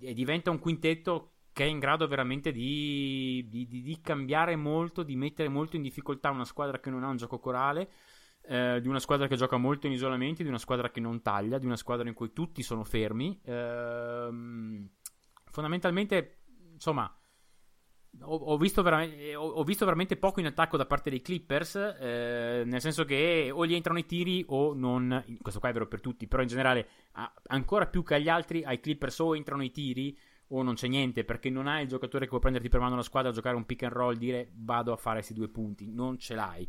[0.00, 5.02] e diventa un quintetto che è in grado veramente di, di, di, di, cambiare molto,
[5.02, 7.90] di mettere molto in difficoltà una squadra che non ha un gioco corale,
[8.48, 11.58] eh, di una squadra che gioca molto in isolamenti, di una squadra che non taglia,
[11.58, 13.38] di una squadra in cui tutti sono fermi.
[13.44, 14.28] Eh,
[15.50, 16.38] fondamentalmente,
[16.72, 17.14] insomma,
[18.22, 22.62] ho, ho, visto ho, ho, visto veramente poco in attacco da parte dei Clippers, eh,
[22.64, 25.24] nel senso che o gli entrano i tiri o non.
[25.42, 26.88] Questo qua è vero per tutti, però in generale,
[27.48, 30.16] ancora più che agli altri, ai Clippers o entrano i tiri
[30.50, 33.02] o non c'è niente perché non hai il giocatore che può prenderti per mano la
[33.02, 36.34] squadra, giocare un pick and roll, dire vado a fare questi due punti, non ce
[36.34, 36.66] l'hai.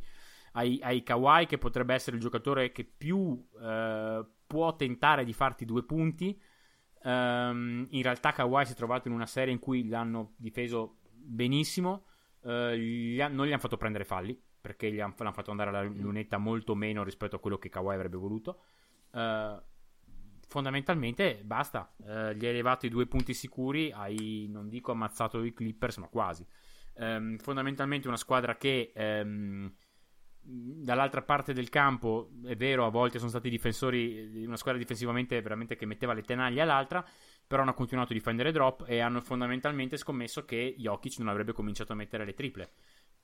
[0.54, 5.66] Hai, hai Kawhi che potrebbe essere il giocatore che più eh, può tentare di farti
[5.66, 6.42] due punti.
[7.02, 12.08] Um, in realtà Kawhi si è trovato in una serie in cui l'hanno difeso benissimo,
[12.42, 15.70] uh, gli ha, non gli hanno fatto prendere falli perché gli hanno, l'hanno fatto andare
[15.70, 18.60] alla lunetta molto meno rispetto a quello che Kawhi avrebbe voluto.
[19.12, 19.62] Uh,
[20.50, 21.94] fondamentalmente basta.
[22.04, 26.08] Eh, gli hai levato i due punti sicuri, hai non dico ammazzato i Clippers, ma
[26.08, 26.46] quasi.
[26.96, 29.74] Eh, fondamentalmente una squadra che ehm,
[30.52, 35.76] dall'altra parte del campo, è vero, a volte sono stati difensori, una squadra difensivamente veramente
[35.76, 37.06] che metteva le tenaglie all'altra,
[37.46, 41.94] però hanno continuato a difendere drop e hanno fondamentalmente scommesso che Jokic non avrebbe cominciato
[41.94, 42.72] a mettere le triple.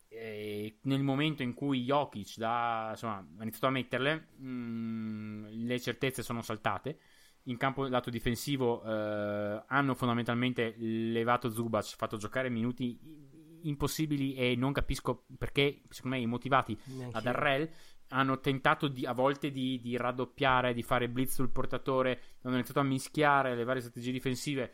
[0.08, 5.80] E nel momento in cui Jokic da, insomma, ha iniziato a metterle, mh, mm, le
[5.80, 7.00] certezze sono saltate
[7.48, 12.98] in campo lato difensivo eh, hanno fondamentalmente levato Zubac, fatto giocare minuti
[13.67, 17.69] impossibili e non capisco perché, secondo me, immotivati Neanche ad Arrel
[18.10, 22.80] hanno tentato di, a volte di, di, raddoppiare, di fare blitz sul portatore, hanno iniziato
[22.80, 24.73] a mischiare le varie strategie difensive.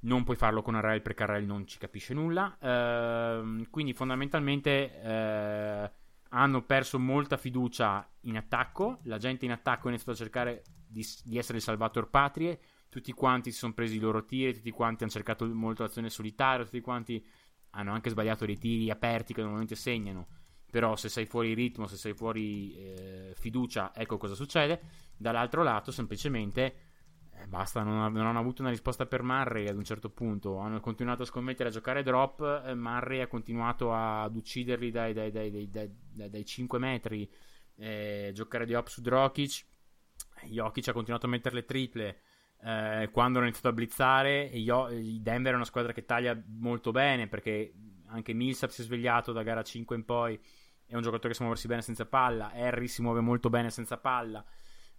[0.00, 2.56] Non puoi farlo con Arrel perché Arrel non ci capisce nulla.
[2.58, 5.90] Eh, quindi fondamentalmente eh,
[6.30, 9.00] hanno perso molta fiducia in attacco.
[9.04, 12.60] La gente in attacco ha iniziato a cercare di, di essere il salvator patrie.
[12.88, 16.64] Tutti quanti si sono presi i loro tiri, tutti quanti hanno cercato molto l'azione solitaria,
[16.64, 17.24] tutti quanti
[17.72, 20.26] hanno anche sbagliato dei tiri aperti che normalmente segnano.
[20.70, 24.80] Però se sei fuori ritmo, se sei fuori eh, fiducia, ecco cosa succede.
[25.16, 26.74] Dall'altro lato, semplicemente,
[27.34, 30.56] eh, basta, non, non, hanno avuto una risposta per Murray ad un certo punto.
[30.56, 32.62] Hanno continuato a scommettere a giocare drop.
[32.64, 37.30] Eh, Murray ha continuato ad ucciderli dai, dai, dai, dai 5 metri.
[37.76, 39.64] Eh, giocare di op su Drokic
[40.48, 42.20] Jokic ha continuato a mettere le triple
[42.64, 44.88] eh, quando hanno iniziato a blizzare Io,
[45.20, 47.72] Denver è una squadra che taglia molto bene perché
[48.06, 50.38] anche Millsap si è svegliato da gara 5 in poi
[50.86, 53.96] è un giocatore che sa muoversi bene senza palla Harry si muove molto bene senza
[53.96, 54.44] palla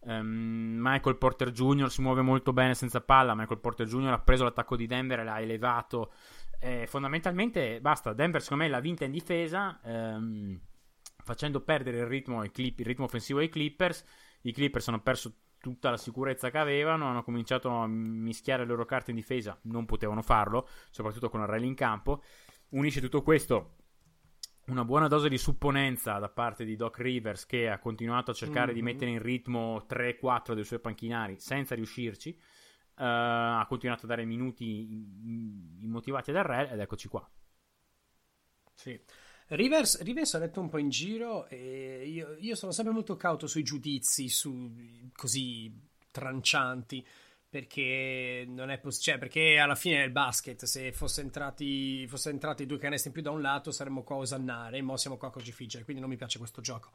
[0.01, 1.89] um, Michael Porter Jr.
[1.89, 4.11] si muove molto bene senza palla Michael Porter Jr.
[4.11, 6.11] ha preso l'attacco di Denver e l'ha elevato
[6.59, 10.59] eh, fondamentalmente basta Denver secondo me l'ha vinta in difesa um,
[11.23, 14.03] facendo perdere il ritmo, clip, il ritmo offensivo ai Clippers
[14.41, 18.83] i Clippers hanno perso tutta la sicurezza che avevano, hanno cominciato a mischiare le loro
[18.83, 22.21] carte in difesa, non potevano farlo, soprattutto con Arrelli in campo.
[22.71, 23.75] Unisce tutto questo
[24.65, 28.67] una buona dose di supponenza da parte di Doc Rivers che ha continuato a cercare
[28.67, 28.75] mm-hmm.
[28.75, 32.37] di mettere in ritmo 3-4 dei suoi panchinari senza riuscirci.
[32.95, 37.25] Uh, ha continuato a dare minuti immotivati ad Arrel ed eccoci qua.
[38.73, 38.99] Sì.
[39.55, 43.45] Rivers, Rivers ha detto un po' in giro e io, io sono sempre molto cauto
[43.45, 44.71] sui giudizi su,
[45.15, 45.71] così
[46.09, 47.05] trancianti
[47.47, 52.31] perché non è possibile, cioè perché alla fine è il basket, se fosse entrati, fosse
[52.31, 55.27] entrati due canestri in più da un lato saremmo qua a osannare, ma siamo qua
[55.27, 56.89] a crocifiggere, quindi non mi piace questo gioco.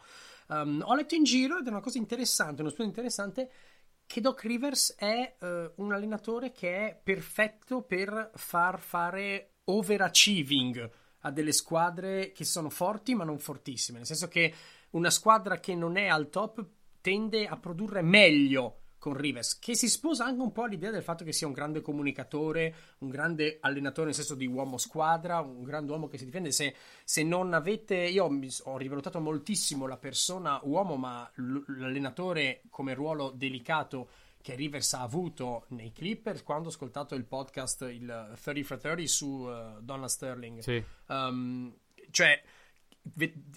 [0.49, 3.51] Um, ho letto in giro ed è una cosa interessante, uno spunto interessante,
[4.05, 11.31] che Doc Rivers è uh, un allenatore che è perfetto per far fare overachieving a
[11.31, 14.55] delle squadre che sono forti ma non fortissime, nel senso che
[14.91, 16.65] una squadra che non è al top
[17.01, 21.25] tende a produrre meglio con Rivers, che si sposa anche un po' all'idea del fatto
[21.25, 25.93] che sia un grande comunicatore, un grande allenatore nel senso di uomo squadra, un grande
[25.93, 26.51] uomo che si difende.
[26.51, 28.25] Se, se non avete, io
[28.65, 34.09] ho rivalutato moltissimo la persona uomo, ma l'allenatore come ruolo delicato
[34.41, 39.07] che Rivers ha avuto nei Clippers quando ho ascoltato il podcast il 30 for 30
[39.07, 40.61] su uh, Donna Sterling.
[40.61, 40.83] Sì.
[41.07, 41.75] Um,
[42.11, 42.43] cioè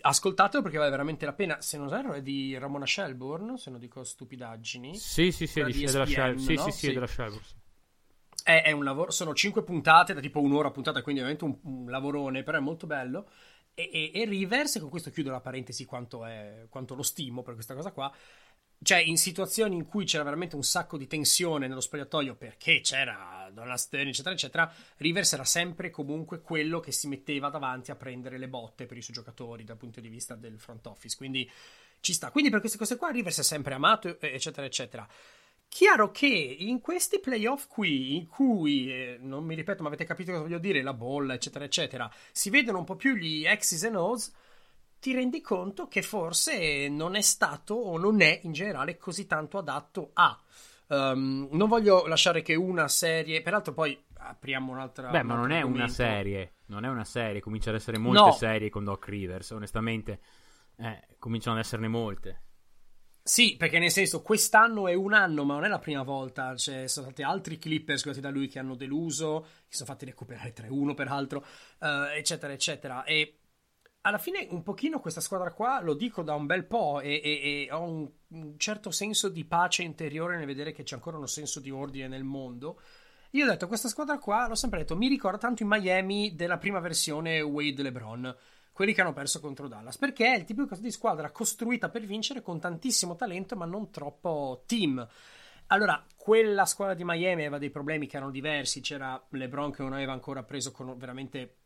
[0.02, 1.62] ascoltatelo perché vale veramente la pena.
[1.62, 3.58] Se non erro, è di Ramona Shelburne.
[3.58, 4.96] Se non dico stupidaggini.
[4.96, 6.64] Sì, sì, sì, è, di, della Shel- sì, no?
[6.64, 7.60] sì, sì, è della Shelburne.
[8.44, 11.90] È, è, un lavoro, sono cinque puntate, da tipo un'ora puntata, quindi ovviamente un, un
[11.92, 13.30] lavorone, però è molto bello.
[13.74, 17.44] E, e, e, Rivers, e con questo chiudo la parentesi quanto, è, quanto lo stimo
[17.44, 18.12] per questa cosa qua
[18.84, 23.50] cioè in situazioni in cui c'era veramente un sacco di tensione nello spogliatoio perché c'era
[23.54, 28.38] Donald Stern eccetera eccetera Rivers era sempre comunque quello che si metteva davanti a prendere
[28.38, 31.16] le botte per i suoi giocatori dal punto di vista del front office.
[31.16, 31.50] Quindi
[32.00, 32.32] ci sta.
[32.32, 35.08] Quindi per queste cose qua Rivers è sempre amato eccetera eccetera.
[35.68, 40.32] Chiaro che in questi playoff qui in cui eh, non mi ripeto ma avete capito
[40.32, 43.96] cosa voglio dire la bolla eccetera eccetera si vedono un po' più gli X's and
[43.96, 44.32] O's
[45.02, 49.58] ti rendi conto che forse non è stato o non è in generale così tanto
[49.58, 50.40] adatto a.
[50.90, 55.10] Um, non voglio lasciare che una serie, peraltro poi apriamo un'altra.
[55.10, 58.32] Beh, ma non è una serie, non è una serie, cominciano ad essere molte no.
[58.32, 60.20] serie con Doc Rivers, onestamente,
[60.78, 62.44] eh, cominciano ad esserne molte.
[63.24, 66.56] Sì, perché nel senso, quest'anno è un anno, ma non è la prima volta.
[66.56, 70.54] Ci sono stati altri Clippers guidati da lui che hanno deluso, che sono fatti recuperare
[70.54, 71.44] 3-1, peraltro,
[71.80, 71.86] uh,
[72.16, 73.04] eccetera, eccetera.
[73.04, 73.41] E
[74.02, 77.68] alla fine un pochino questa squadra qua lo dico da un bel po' e, e,
[77.68, 81.28] e ho un, un, certo senso di pace interiore nel vedere che c'è ancora uno
[81.28, 82.80] senso di ordine nel mondo.
[83.32, 86.58] Io ho detto, questa squadra qua, l'ho sempre detto, mi ricorda tanto i Miami della
[86.58, 88.36] prima versione Wade LeBron,
[88.74, 92.42] quelli che hanno perso contro Dallas, perché è il tipo di squadra costruita per vincere
[92.42, 95.08] con tantissimo talento ma non troppo team.
[95.68, 99.94] Allora, quella squadra di Miami aveva dei problemi che erano diversi, c'era LeBron che non
[99.94, 101.61] aveva ancora preso con veramente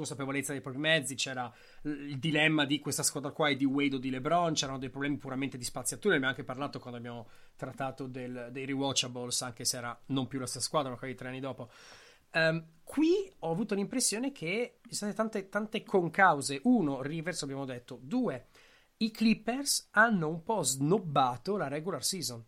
[0.00, 3.98] consapevolezza dei propri mezzi, c'era il dilemma di questa squadra qua e di Wade o
[3.98, 8.06] di LeBron, c'erano dei problemi puramente di spaziatura, ne abbiamo anche parlato quando abbiamo trattato
[8.06, 11.40] del, dei rewatchables, anche se era non più la stessa squadra, ma quasi tre anni
[11.40, 11.70] dopo.
[12.32, 16.60] Um, qui ho avuto l'impressione che ci sono state tante, tante concause.
[16.64, 17.98] Uno, Rivers abbiamo detto.
[18.00, 18.46] Due,
[18.98, 22.44] i Clippers hanno un po' snobbato la regular season.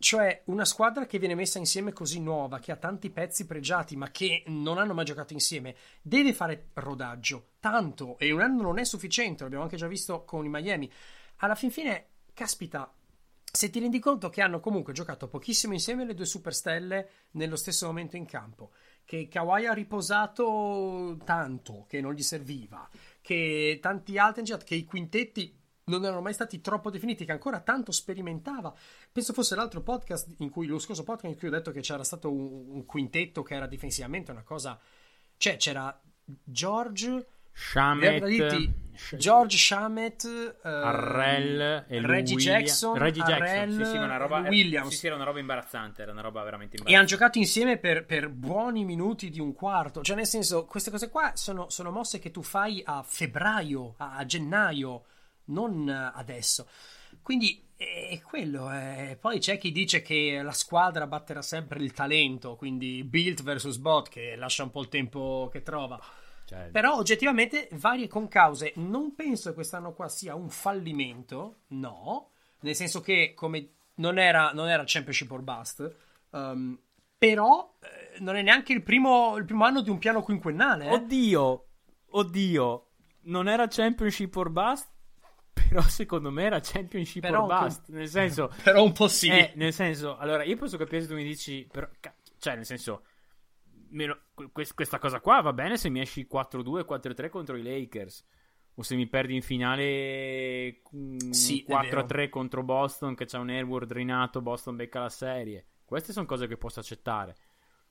[0.00, 4.12] Cioè, una squadra che viene messa insieme così nuova, che ha tanti pezzi pregiati, ma
[4.12, 7.48] che non hanno mai giocato insieme, deve fare rodaggio.
[7.58, 8.16] Tanto.
[8.18, 10.90] E un anno non è sufficiente, l'abbiamo anche già visto con i Miami.
[11.38, 12.92] Alla fin fine, caspita,
[13.50, 17.86] se ti rendi conto che hanno comunque giocato pochissimo insieme le due superstelle nello stesso
[17.86, 18.70] momento in campo,
[19.04, 22.88] che Kawhi ha riposato tanto, che non gli serviva,
[23.20, 25.57] che tanti altri, che i quintetti
[25.88, 28.74] non erano mai stati troppo definiti, che ancora tanto sperimentava.
[29.12, 32.04] Penso fosse l'altro podcast in cui, lo scorso podcast in cui ho detto che c'era
[32.04, 34.78] stato un, un quintetto che era difensivamente una cosa.
[35.36, 37.26] Cioè, c'era George.
[37.58, 38.70] Shamet,
[39.16, 43.42] George Shamet, uh, Arrel e Reggie William, Jackson, Reggie Jackson.
[43.42, 44.90] Arrel, sì, sì, una roba, Williams.
[44.90, 46.92] Sì, sì, era una roba imbarazzante, era una roba veramente imbarazzante.
[46.92, 50.02] E hanno giocato insieme per, per, buoni minuti di un quarto.
[50.02, 54.16] Cioè, nel senso, queste cose qua sono, sono mosse che tu fai a febbraio, a,
[54.18, 55.04] a gennaio
[55.48, 56.66] non adesso.
[57.22, 58.72] Quindi è quello.
[58.72, 59.16] Eh.
[59.20, 64.08] Poi c'è chi dice che la squadra batterà sempre il talento, quindi build versus bot,
[64.08, 66.00] che lascia un po' il tempo che trova.
[66.44, 66.70] Certo.
[66.72, 68.72] Però oggettivamente varie concause.
[68.76, 72.30] Non penso che quest'anno qua sia un fallimento, no,
[72.60, 75.94] nel senso che come non era, non era Championship or Bust,
[76.30, 76.76] um,
[77.16, 80.86] però eh, non è neanche il primo, il primo, anno di un piano quinquennale.
[80.86, 80.92] Eh?
[80.94, 81.66] Oddio,
[82.10, 82.88] oddio,
[83.22, 84.88] non era Championship or Bust?
[85.68, 87.86] Però secondo me era Championship però or bust.
[87.86, 87.92] Che...
[87.92, 89.28] Nel senso, però un po' sì.
[89.28, 91.88] Eh, nel senso, allora io posso capire se tu mi dici, però,
[92.38, 93.04] cioè, nel senso,
[93.90, 94.18] meno,
[94.52, 98.24] questa cosa qua va bene se mi esci 4-2, 4-3 contro i Lakers.
[98.74, 103.90] O se mi perdi in finale mm, sì, 4-3 contro Boston, che c'è un Airward
[103.90, 105.66] rinato, Boston becca la serie.
[105.84, 107.34] Queste sono cose che posso accettare.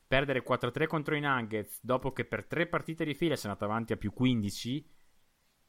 [0.07, 3.65] Perdere 4-3 contro i Nuggets dopo che per tre partite di fila si è andato
[3.65, 4.89] avanti a più 15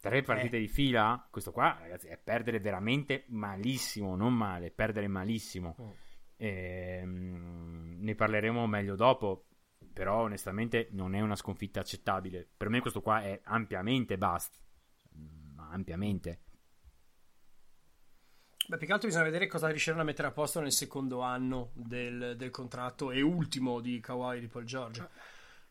[0.01, 0.61] tre partite eh.
[0.61, 5.75] di fila, questo qua, ragazzi, è perdere veramente malissimo, non male, perdere malissimo.
[5.79, 5.97] Oh.
[6.37, 9.47] E, um, ne parleremo meglio dopo,
[9.93, 12.49] però onestamente non è una sconfitta accettabile.
[12.57, 14.63] Per me questo qua è ampiamente bust,
[15.57, 16.43] ampiamente.
[18.69, 21.71] Beh, più che altro bisogna vedere cosa riusciranno a mettere a posto nel secondo anno
[21.75, 25.09] del, del contratto e ultimo di Kawhi di Paul George.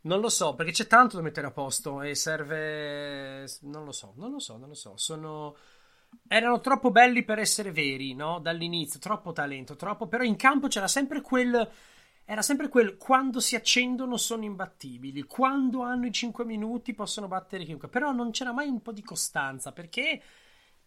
[0.08, 3.46] Non lo so, perché c'è tanto da mettere a posto e serve...
[3.64, 4.94] Non lo so, non lo so, non lo so.
[4.96, 5.56] Sono...
[6.30, 8.40] erano troppo belli per essere veri, no?
[8.40, 10.08] Dall'inizio, troppo talento, troppo.
[10.08, 11.70] Però in campo c'era sempre quel.
[12.24, 17.66] Era sempre quel quando si accendono sono imbattibili, quando hanno i 5 minuti possono battere
[17.66, 17.90] chiunque.
[17.90, 20.22] Però non c'era mai un po' di costanza perché.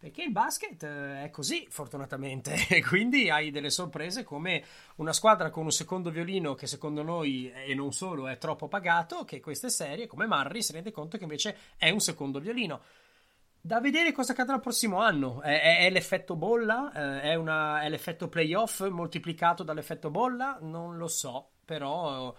[0.01, 4.63] Perché il basket eh, è così, fortunatamente, e quindi hai delle sorprese come
[4.95, 9.23] una squadra con un secondo violino che secondo noi, e non solo, è troppo pagato,
[9.25, 12.81] che queste serie, come Murray, si rende conto che invece è un secondo violino.
[13.61, 15.39] Da vedere cosa accadrà il prossimo anno.
[15.43, 16.91] È, è, è l'effetto bolla?
[16.91, 20.57] Eh, è, una, è, l'effetto playoff moltiplicato dall'effetto bolla?
[20.61, 22.35] Non lo so, però.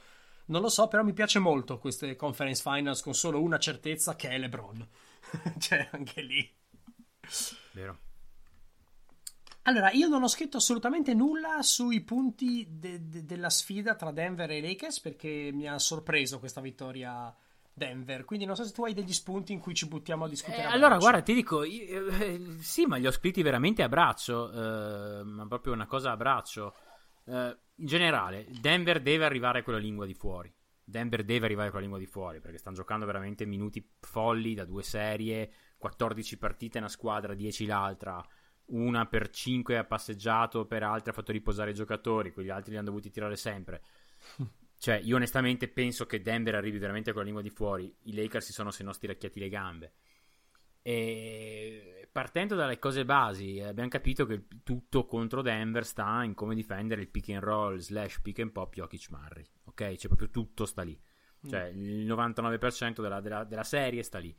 [0.47, 4.31] Non lo so, però mi piace molto queste conference finals con solo una certezza che
[4.31, 4.89] è LeBron.
[5.61, 6.61] cioè, anche lì.
[7.73, 7.99] Vero.
[9.65, 14.51] Allora, io non ho scritto assolutamente nulla sui punti de- de- della sfida tra Denver
[14.51, 17.33] e Lakers perché mi ha sorpreso questa vittoria
[17.73, 18.25] Denver.
[18.25, 20.63] Quindi non so se tu hai degli spunti in cui ci buttiamo a discutere.
[20.63, 23.89] Eh, a allora, guarda, ti dico, io, eh, sì, ma li ho scritti veramente a
[23.89, 26.75] braccio, eh, ma proprio una cosa a braccio.
[27.25, 30.53] Eh, in generale, Denver deve arrivare a quella lingua di fuori.
[30.85, 34.65] Denver deve arrivare a quella lingua di fuori perché stanno giocando veramente minuti folli da
[34.65, 35.51] due serie,
[35.83, 38.25] 14 partite una squadra, 10 l'altra.
[38.67, 42.79] Una per 5 ha passeggiato, per altre ha fatto riposare i giocatori, quegli altri li
[42.79, 43.83] hanno dovuti tirare sempre.
[44.83, 47.95] Cioè, io onestamente penso che Denver arrivi veramente con la lingua di fuori.
[48.03, 49.93] I Lakers si sono se no stiracchiati le gambe.
[50.83, 57.01] E partendo dalle cose basi, abbiamo capito che tutto contro Denver sta in come difendere
[57.01, 59.47] il pick and roll slash pick and pop Jokic Murray.
[59.67, 59.95] Ok?
[59.95, 61.01] Cioè, proprio tutto sta lì.
[61.49, 62.01] Cioè, mm.
[62.01, 64.37] il 99% della, della, della serie sta lì.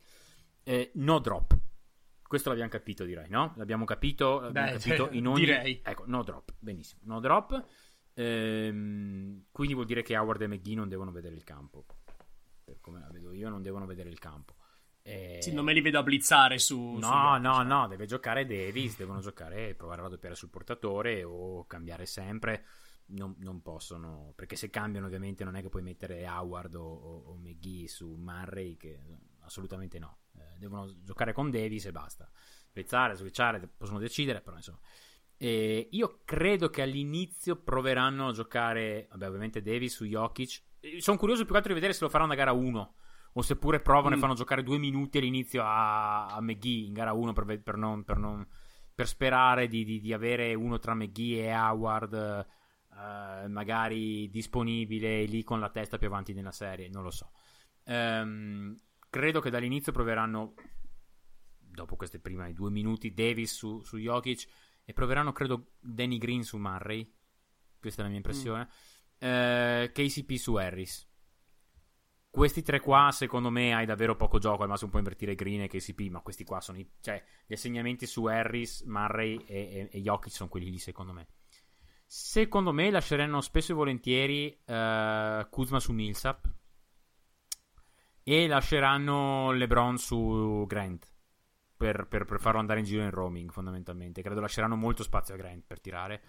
[0.64, 1.56] Eh, no drop.
[2.26, 3.52] Questo l'abbiamo capito, direi, no?
[3.56, 5.44] L'abbiamo capito, l'abbiamo Beh, capito in ogni...
[5.44, 5.80] Direi.
[5.84, 6.52] Ecco, no drop.
[6.58, 7.02] Benissimo.
[7.04, 7.64] No drop.
[8.14, 11.84] Ehm, quindi vuol dire che Howard e McGee non devono vedere il campo.
[12.64, 14.54] Per come la vedo io, non devono vedere il campo.
[15.02, 15.38] E...
[15.42, 16.94] Sì, non me li vedo a blizzare su.
[16.94, 18.96] No, no, no, deve giocare Davis.
[18.96, 22.64] Devono giocare, provare a doppiare sul portatore o cambiare sempre.
[23.06, 27.22] Non, non, possono, perché se cambiano, ovviamente, non è che puoi mettere Howard o, o,
[27.26, 28.78] o McGee su Murray.
[28.78, 28.98] Che
[29.40, 30.20] assolutamente no.
[30.36, 32.28] Eh, devono giocare con Davis e basta.
[32.72, 34.78] Blizzare, switchare, possono decidere, però insomma.
[35.36, 40.62] E io credo che all'inizio proveranno a giocare, vabbè, ovviamente Davis su Jokic.
[40.98, 42.94] Sono curioso più che altro di vedere se lo faranno a gara 1
[43.36, 44.18] o seppure provano mm.
[44.18, 48.04] e fanno giocare due minuti all'inizio a, a McGee in gara 1 per, per, non,
[48.04, 48.46] per, non,
[48.94, 52.46] per sperare di, di, di, avere uno tra McGee e Howard
[52.94, 57.30] eh, magari disponibile lì con la testa più avanti nella serie, non lo so.
[57.86, 58.78] Um,
[59.14, 60.54] credo che dall'inizio proveranno,
[61.56, 64.44] dopo questi primi due minuti, Davis su, su Jokic
[64.82, 67.08] e proveranno, credo, Danny Green su Murray.
[67.78, 68.66] Questa è la mia impressione.
[69.24, 69.28] Mm.
[69.28, 71.08] Eh, KCP su Harris.
[72.28, 74.64] Questi tre qua, secondo me, hai davvero poco gioco.
[74.64, 76.90] Al massimo puoi invertire Green e KCP, ma questi qua sono i.
[77.00, 81.28] Cioè, gli assegnamenti su Harris, Murray e, e, e Jokic sono quelli lì, secondo me.
[82.04, 86.62] Secondo me lasceranno spesso e volentieri uh, Kuzma su Millsap
[88.24, 91.12] e lasceranno LeBron su Grant
[91.76, 94.22] per, per, per, farlo andare in giro in roaming, fondamentalmente.
[94.22, 96.22] Credo lasceranno molto spazio a Grant per tirare.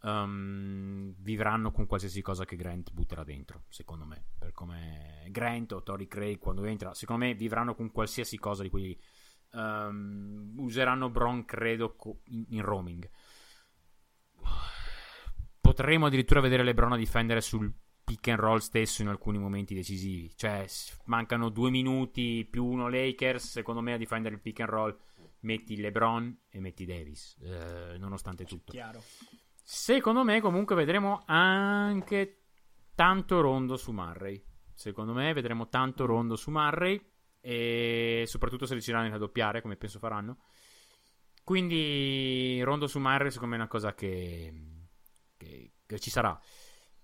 [0.00, 4.24] Um, vivranno con qualsiasi cosa che Grant butterà dentro, secondo me.
[4.36, 8.70] Per come Grant o Tori Craig quando entra, secondo me vivranno con qualsiasi cosa di
[8.70, 8.98] quelli.
[9.52, 13.08] Um, useranno Bron, credo, in, in roaming.
[15.60, 17.72] Potremmo addirittura vedere LeBron a difendere sul
[18.08, 20.32] pick and roll stesso in alcuni momenti decisivi.
[20.34, 20.66] Cioè,
[21.04, 23.50] mancano due minuti più uno Lakers.
[23.50, 24.98] Secondo me, a difendere il pick and roll,
[25.40, 27.36] metti LeBron e metti Davis.
[27.42, 29.02] Eh, nonostante tutto, Chiaro.
[29.62, 32.44] secondo me, comunque, vedremo anche
[32.94, 34.42] tanto rondo su Murray.
[34.72, 36.98] Secondo me, vedremo tanto rondo su Murray.
[37.40, 40.38] E soprattutto se riusciranno a doppiare, come penso faranno.
[41.44, 44.52] Quindi, rondo su Murray, secondo me, è una cosa che,
[45.36, 46.38] che, che ci sarà.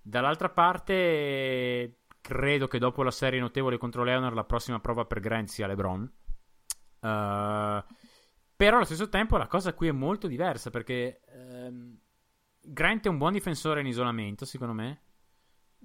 [0.07, 5.49] Dall'altra parte, credo che dopo la serie notevole contro Leonard, la prossima prova per Grant
[5.49, 6.03] sia LeBron.
[7.01, 7.83] Uh,
[8.55, 11.99] però allo stesso tempo la cosa qui è molto diversa perché um,
[12.61, 15.01] Grant è un buon difensore in isolamento, secondo me,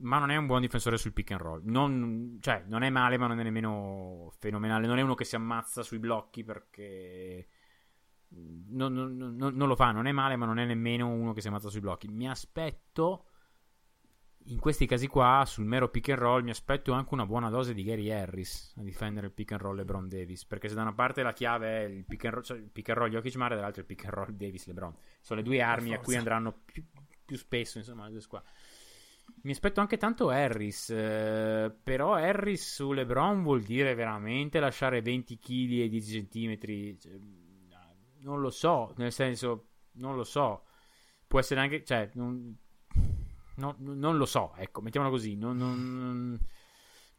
[0.02, 1.62] ma non è un buon difensore sul pick and roll.
[1.64, 4.86] Non, cioè, non è male, ma non è nemmeno fenomenale.
[4.86, 7.48] Non è uno che si ammazza sui blocchi perché.
[8.32, 11.40] Non, non, non, non lo fa, non è male, ma non è nemmeno uno che
[11.40, 12.10] si ammazza sui blocchi.
[12.10, 13.29] Mi aspetto
[14.46, 17.74] in questi casi qua, sul mero pick and roll, mi aspetto anche una buona dose
[17.74, 20.46] di Gary Harris a difendere il pick and roll LeBron Davis.
[20.46, 22.90] Perché se da una parte la chiave è il pick and roll, cioè il pick
[22.90, 24.96] and roll Jokic Mare, dall'altra il pick and roll Davis LeBron.
[25.20, 26.84] Sono le due armi a cui andranno più,
[27.26, 28.50] più spesso, insomma, le due squadre.
[29.44, 35.38] Mi aspetto anche tanto Harris, eh, però Harris su LeBron vuol dire veramente lasciare 20
[35.38, 36.58] kg e 10 cm.
[36.98, 37.20] Cioè,
[38.22, 40.64] non lo so, nel senso, non lo so.
[41.28, 42.58] Può essere anche, cioè, non,
[43.60, 45.36] non, non lo so, ecco, mettiamola così.
[45.36, 46.40] Non, non,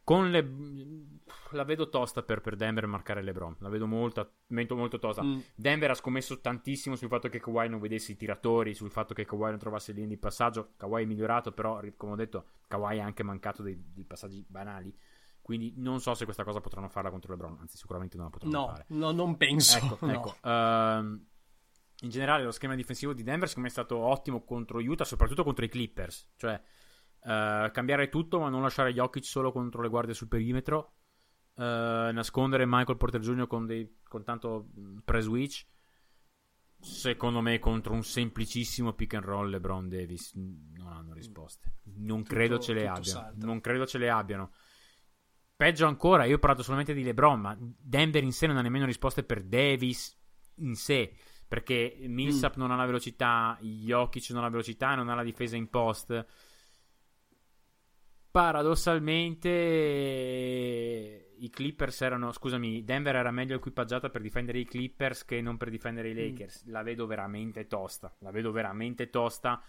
[0.03, 0.45] con le,
[1.51, 3.57] la vedo tosta per, per Denver marcare LeBron.
[3.61, 5.23] La vedo molto, molto, tosta.
[5.23, 5.39] Mm.
[5.55, 9.25] Denver ha scommesso tantissimo sul fatto che Kawhi non vedesse i tiratori, sul fatto che
[9.25, 10.73] Kawhi non trovasse linee di passaggio.
[10.77, 14.93] Kawhi è migliorato, però, come ho detto, Kawhi ha anche mancato dei, dei passaggi banali.
[15.43, 18.59] Quindi non so se questa cosa potranno farla contro LeBron, anzi sicuramente non la potranno
[18.59, 18.85] no, fare.
[18.89, 19.79] No, non penso.
[19.79, 20.13] Ecco, no.
[20.13, 20.37] ecco.
[20.43, 21.25] Uh,
[22.03, 25.45] in generale lo schema difensivo di Denver secondo me è stato ottimo contro Utah, soprattutto
[25.45, 26.33] contro i Clippers.
[26.37, 30.95] Cioè, uh, cambiare tutto ma non lasciare Jokic solo contro le guardie sul perimetro.
[31.55, 33.47] Uh, nascondere Michael Porter Jr.
[33.47, 34.71] con, dei, con tanto
[35.05, 35.67] pre-switch.
[36.83, 41.75] Secondo me contro un semplicissimo pick and roll LeBron Davis non hanno risposte.
[41.97, 43.21] Non tutto, credo ce le abbiano.
[43.21, 43.47] Salta.
[43.47, 44.53] Non credo ce le abbiano.
[45.55, 48.87] Peggio ancora, io ho parlato solamente di LeBron, ma Denver in sé non ha nemmeno
[48.87, 50.19] risposte per Davis
[50.55, 51.15] in sé,
[51.51, 52.61] perché Millsap mm.
[52.61, 56.25] non ha la velocità, Jokic non ha la velocità, non ha la difesa in post.
[58.31, 59.49] Paradossalmente
[61.39, 65.71] i Clippers erano, scusami, Denver era meglio equipaggiata per difendere i Clippers che non per
[65.71, 66.19] difendere i mm.
[66.19, 66.67] Lakers.
[66.69, 66.71] Mm.
[66.71, 69.61] La vedo veramente tosta, la vedo veramente tosta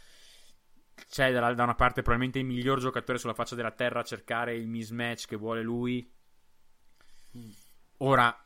[1.10, 4.54] c'è da, da, una parte probabilmente il miglior giocatore sulla faccia della terra a cercare
[4.54, 6.08] il mismatch che vuole lui.
[7.98, 8.40] Ora,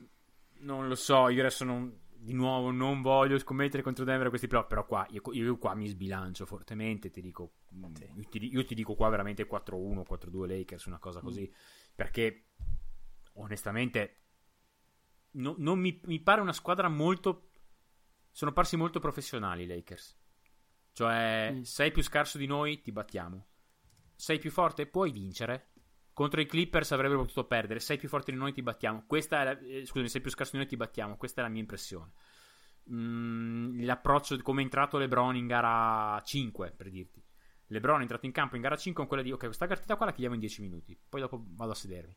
[0.60, 4.68] non lo so, io adesso non, di nuovo non voglio scommettere contro Denver questi playoff,
[4.68, 7.54] però qua io, io, qua mi sbilancio fortemente, ti dico,
[7.94, 8.10] sì.
[8.16, 11.54] io, ti, io, ti, dico qua veramente 4-1, 4-2 Lakers, una cosa così, mm.
[11.94, 12.48] perché
[13.34, 14.22] onestamente
[15.34, 17.50] no, non mi, mi pare una squadra molto...
[18.32, 20.18] Sono parsi molto professionali i Lakers.
[20.92, 21.62] Cioè, mm.
[21.62, 23.48] sei più scarso di noi, ti battiamo.
[24.16, 25.72] Sei più forte, puoi vincere.
[26.16, 27.82] Contro i Clippers avrebbero potuto perdere.
[27.82, 29.04] Sei più forte di noi, ti battiamo.
[29.06, 31.18] Questa è la, eh, scusami, sei più scarso di noi, ti battiamo.
[31.18, 32.14] Questa è la mia impressione.
[32.90, 37.22] Mm, l'approccio come è entrato LeBron in gara 5, per dirti.
[37.68, 40.06] LeBron è entrato in campo in gara 5 con quella di ok, questa partita qua
[40.06, 40.98] la chiudiamo in 10 minuti.
[41.10, 42.16] Poi dopo vado a sedermi.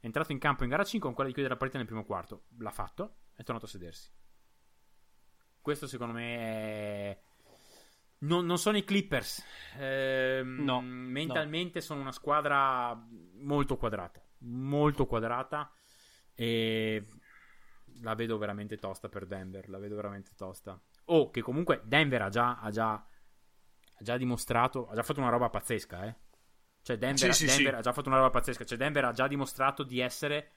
[0.00, 2.04] È entrato in campo in gara 5 con quella di chiudere la partita nel primo
[2.04, 2.46] quarto.
[2.58, 4.10] L'ha fatto, è tornato a sedersi.
[5.60, 7.20] Questo secondo me è
[8.18, 9.44] non, non, sono i Clippers.
[9.78, 11.84] Eh, no, mentalmente no.
[11.84, 12.98] sono una squadra
[13.40, 14.22] molto quadrata.
[14.38, 15.70] Molto quadrata.
[16.34, 17.06] E
[18.02, 19.68] la vedo veramente tosta per Denver.
[19.68, 20.80] La vedo veramente tosta.
[21.06, 24.88] Oh, che comunque Denver ha già, ha già, ha già dimostrato.
[24.88, 26.16] Ha già fatto una roba pazzesca, eh.
[26.82, 28.64] Cioè, Denver, sì, Denver sì, ha già fatto una roba pazzesca.
[28.64, 30.52] Cioè, Denver ha già dimostrato di essere.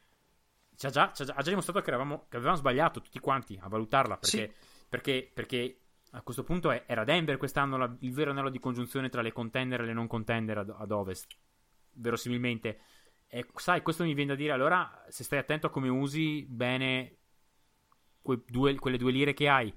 [0.70, 4.18] Già, ha già dimostrato che, eravamo, che avevamo sbagliato tutti quanti a valutarla.
[4.18, 4.54] Perché,
[4.88, 5.80] perché, perché
[6.12, 9.32] a questo punto è, era Denver quest'anno la, il vero anello di congiunzione tra le
[9.32, 11.36] contender e le non contender ad, ad ovest.
[11.92, 12.80] Verosimilmente.
[13.28, 17.18] E sai, questo mi viene da dire allora, se stai attento a come usi bene
[18.22, 19.74] que due, quelle due lire che hai,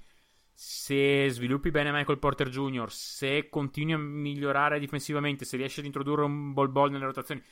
[0.55, 6.25] se sviluppi bene Michael Porter Jr., se continui a migliorare difensivamente, se riesci ad introdurre
[6.25, 7.43] un ball ball nelle rotazioni,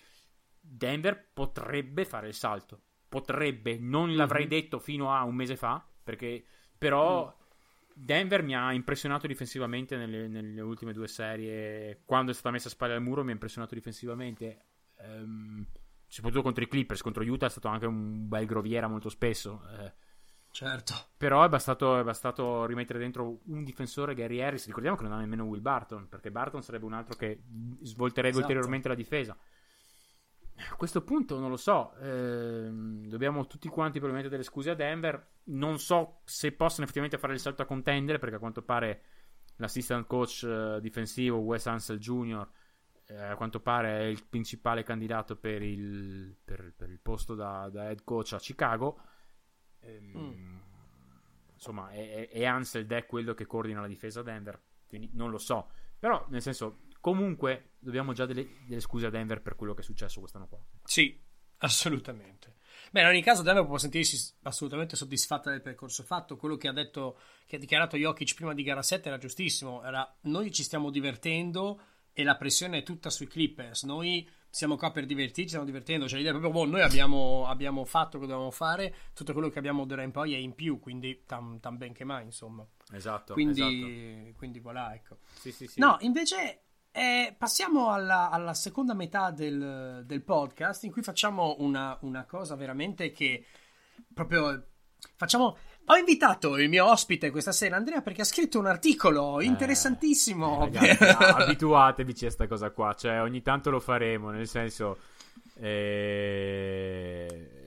[0.59, 2.81] Denver potrebbe fare il salto.
[3.09, 4.51] Potrebbe, non l'avrei mm-hmm.
[4.51, 6.45] detto fino a un mese fa, perché
[6.79, 7.40] però mm.
[8.03, 12.01] Denver mi ha impressionato difensivamente nelle, nelle, ultime due serie.
[12.07, 14.65] Quando è stata messa a spalle al muro, mi ha impressionato difensivamente.
[14.97, 15.67] Um,
[16.07, 19.63] soprattutto contro i Clippers, contro Utah è stato anche un bel groviera molto spesso.
[19.79, 19.93] Eh,
[20.51, 20.95] certo.
[21.19, 24.67] Però è bastato, è bastato, rimettere dentro un difensore, Gary Harris.
[24.67, 27.43] Ricordiamo che non ha nemmeno Will Barton, perché Barton sarebbe un altro che
[27.83, 28.47] svolterebbe esatto.
[28.47, 29.37] ulteriormente la difesa.
[30.69, 35.39] A questo punto non lo so, eh, dobbiamo tutti quanti probabilmente delle scuse a Denver.
[35.45, 39.03] Non so se possono effettivamente fare il salto a contendere perché a quanto pare
[39.57, 42.47] l'assistant coach eh, difensivo Wes Ansel Jr.
[43.07, 47.69] Eh, a quanto pare è il principale candidato per il, per, per il posto da,
[47.71, 49.01] da, head coach a Chicago.
[49.81, 50.59] Ehm, mm.
[51.55, 55.39] Insomma, è, è Ansel è quello che coordina la difesa a Denver, quindi non lo
[55.39, 55.71] so.
[55.99, 59.85] Però, nel senso, Comunque, dobbiamo già delle, delle scuse a Denver per quello che è
[59.85, 60.59] successo quest'anno qua.
[60.85, 61.19] Sì,
[61.59, 62.59] assolutamente.
[62.91, 66.37] Beh, in ogni caso, Denver può sentirsi assolutamente soddisfatta del percorso fatto.
[66.37, 69.83] Quello che ha detto, che ha dichiarato Jokic prima di gara 7 era giustissimo.
[69.85, 71.81] Era noi ci stiamo divertendo
[72.13, 73.85] e la pressione è tutta sui Clippers.
[73.85, 76.09] Noi siamo qua per divertirci, stiamo divertendo.
[76.09, 79.49] Cioè, l'idea è proprio, boh, noi abbiamo, abbiamo fatto quello che dovevamo fare, tutto quello
[79.49, 82.67] che abbiamo d'ora in poi è in più, quindi tan, tan ben che mai, insomma.
[82.93, 83.35] Esatto.
[83.35, 84.37] Quindi, esatto.
[84.37, 85.19] quindi voilà, ecco.
[85.35, 85.79] Sì, sì, sì.
[85.79, 91.97] No, invece e passiamo alla, alla, seconda metà del, del, podcast in cui facciamo una,
[92.01, 93.45] una, cosa veramente che
[94.13, 94.67] proprio
[95.17, 95.57] facciamo.
[95.87, 100.69] Ho invitato il mio ospite questa sera, Andrea, perché ha scritto un articolo eh, interessantissimo.
[100.71, 101.05] Eh, ragazzi,
[101.43, 104.99] abituatevi a questa cosa qua, cioè ogni tanto lo faremo, nel senso.
[105.55, 107.60] Eh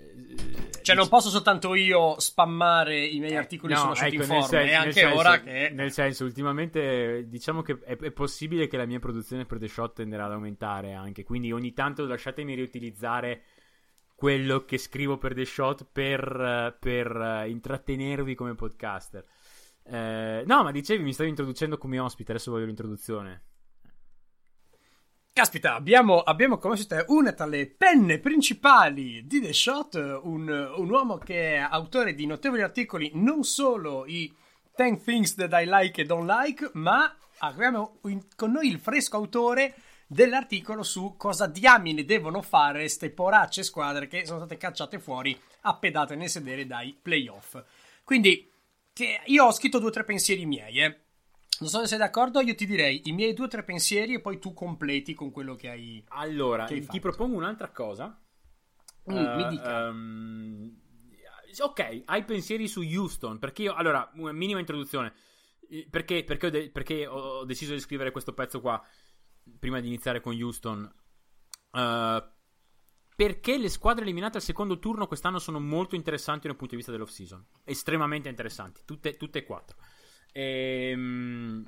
[0.83, 4.73] cioè, non posso soltanto io spammare i miei articoli no, sulla ecco, Informe, senso, è
[4.73, 5.71] anche senso, ora che...
[5.73, 9.95] Nel senso, ultimamente diciamo che è, è, possibile che la mia produzione per The Shot
[9.95, 13.43] tenderà ad aumentare anche, quindi ogni tanto lasciatemi riutilizzare
[14.15, 19.25] quello che scrivo per The Shot per, per intrattenervi come podcaster.
[19.85, 23.43] Eh, no, ma dicevi, mi stavi introducendo come ospite, adesso voglio l'introduzione.
[25.35, 30.89] Caspita, abbiamo, abbiamo come siete una tra le penne principali di The Shot, un, un,
[30.91, 34.31] uomo che è autore di notevoli articoli, non solo i
[34.75, 37.97] 10 Things That I Like e Don't Like, ma abbiamo
[38.35, 39.73] con noi il fresco autore
[40.05, 45.75] dell'articolo su cosa diamine devono fare queste poracce squadre che sono state cacciate fuori a
[45.75, 47.59] pedate nel sedere dai playoff.
[48.03, 48.51] Quindi,
[49.25, 51.02] io ho scritto due o tre pensieri miei, eh.
[51.59, 54.21] Non so se sei d'accordo, io ti direi i miei due o tre pensieri e
[54.21, 56.03] poi tu completi con quello che hai.
[56.09, 58.19] Allora, che hai ti propongo un'altra cosa.
[59.11, 59.87] Mm, uh, mi dica.
[59.89, 60.81] Um,
[61.59, 63.39] ok, hai pensieri su Houston?
[63.39, 65.13] Perché io, allora, una minima introduzione.
[65.89, 68.83] Perché, perché, ho, de- perché ho, deciso di scrivere questo pezzo qua
[69.59, 70.91] prima di iniziare con Houston?
[71.71, 72.31] Uh,
[73.15, 76.91] perché le squadre eliminate al secondo turno quest'anno sono molto interessanti dal punto di vista
[76.91, 77.45] dell'off season.
[77.63, 79.77] Estremamente interessanti, tutte, tutte e quattro.
[80.33, 81.63] Ehm,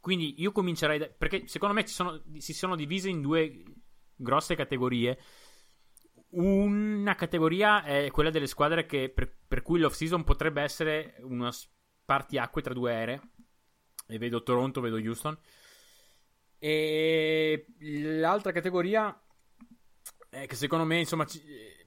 [0.00, 3.62] quindi io comincerei da, perché secondo me sono, si sono divise in due
[4.16, 5.18] grosse categorie.
[6.30, 11.52] Una categoria è quella delle squadre che, per, per cui l'off season potrebbe essere una
[11.52, 13.20] spartiacque tra due aree.
[14.08, 15.38] E vedo Toronto, vedo Houston.
[16.58, 19.16] E l'altra categoria
[20.28, 21.24] è che secondo me, insomma,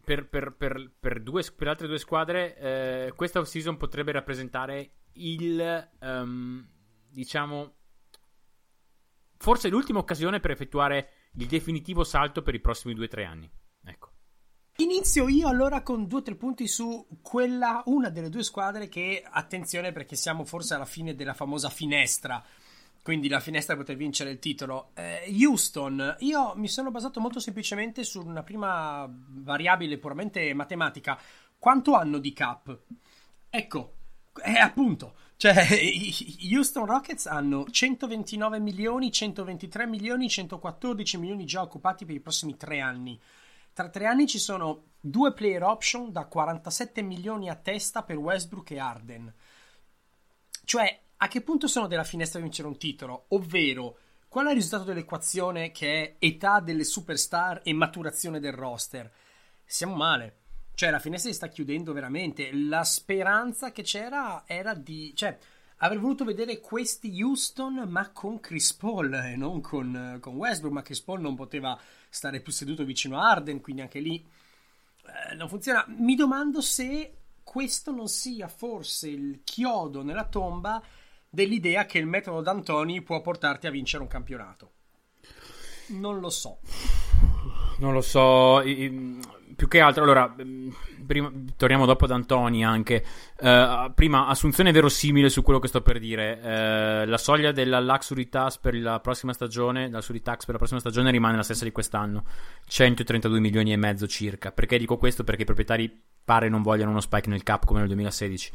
[0.04, 6.68] per, per, per, due, altre due squadre, eh, questa off season potrebbe rappresentare il um,
[7.10, 7.74] diciamo
[9.38, 13.50] forse l'ultima occasione per effettuare il definitivo salto per i prossimi 2-3 anni.
[13.86, 14.12] Ecco.
[14.78, 19.24] Inizio io allora con due o tre punti su quella, una delle due squadre che,
[19.28, 22.44] attenzione perché siamo forse alla fine della famosa finestra,
[23.02, 24.92] quindi la finestra per poter vincere il titolo.
[24.94, 31.20] Eh, Houston, io mi sono basato molto semplicemente su una prima variabile puramente matematica.
[31.58, 32.80] Quanto hanno di cap?
[33.50, 33.97] Ecco,
[34.44, 35.16] eh, appunto.
[35.38, 42.20] Cioè, i Houston Rockets hanno 129 milioni, 123 milioni, 114 milioni già occupati per i
[42.20, 43.20] prossimi tre anni.
[43.72, 48.72] Tra tre anni ci sono due player option da 47 milioni a testa per Westbrook
[48.72, 49.34] e Arden.
[50.66, 53.26] Cioè, a che punto sono della finestra di vincere un titolo?
[53.30, 59.12] Ovvero, qual è il risultato dell'equazione che è età delle superstar e maturazione del roster?
[59.64, 60.46] Siamo male.
[60.78, 62.52] Cioè, la finestra si sta chiudendo veramente.
[62.54, 65.12] La speranza che c'era era di.
[65.16, 65.36] Cioè,
[65.78, 70.76] avrei voluto vedere questi Houston, ma con Chris Paul e non con, con Westbrook.
[70.76, 71.76] Ma Chris Paul non poteva
[72.10, 74.24] stare più seduto vicino a Arden, quindi anche lì
[75.32, 75.84] eh, non funziona.
[75.98, 77.12] Mi domando se
[77.42, 80.80] questo non sia forse il chiodo nella tomba
[81.28, 84.74] dell'idea che il metodo D'Antoni può portarti a vincere un campionato.
[85.88, 86.60] Non lo so.
[87.80, 88.62] Non lo so
[89.58, 90.70] più che altro, allora, mm,
[91.08, 93.04] prima, torniamo dopo ad Antoni anche.
[93.40, 96.40] Uh, prima, assunzione verosimile su quello che sto per dire.
[97.04, 100.58] Uh, la soglia della Luxury Tax per la prossima stagione, la Luxury Tax per la
[100.58, 102.24] prossima stagione rimane la stessa di quest'anno,
[102.68, 104.52] 132 milioni e mezzo circa.
[104.52, 105.24] Perché dico questo?
[105.24, 108.52] Perché i proprietari pare non vogliano uno spike nel cap come nel 2016.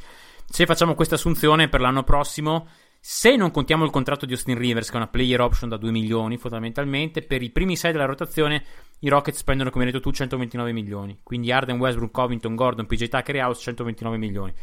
[0.47, 2.69] Se facciamo questa assunzione per l'anno prossimo
[3.05, 5.91] se non contiamo il contratto di Austin Rivers, che è una player option da 2
[5.91, 8.65] milioni fondamentalmente, per i primi 6 della rotazione
[9.01, 11.19] i Rockets spendono, come hai detto tu, 129 milioni.
[11.25, 14.55] Quindi Arden, Westbrook, Covington, Gordon, PJ Tucker e House 129 milioni.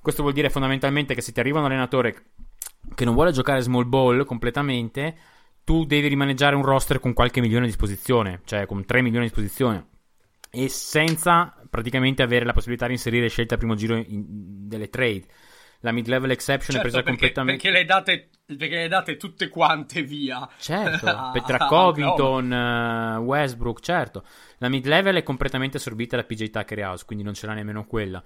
[0.00, 2.24] Questo vuol dire fondamentalmente che se ti arriva un allenatore
[2.94, 5.14] che non vuole giocare small ball completamente,
[5.62, 9.28] tu devi rimaneggiare un roster con qualche milione a disposizione, cioè con 3 milioni a
[9.28, 9.86] disposizione.
[10.54, 15.26] E senza praticamente avere la possibilità di inserire scelte al primo giro in, delle trade
[15.82, 17.62] la mid-level exception certo, è presa perché, completamente.
[17.62, 20.48] Perché le, date, perché le date tutte quante via.
[20.58, 21.06] Certo,
[21.44, 24.24] tra Covington, uh, Westbrook, certo.
[24.58, 28.22] La mid-level è completamente assorbita da PJ Tucker House, quindi non ce l'ha nemmeno quella.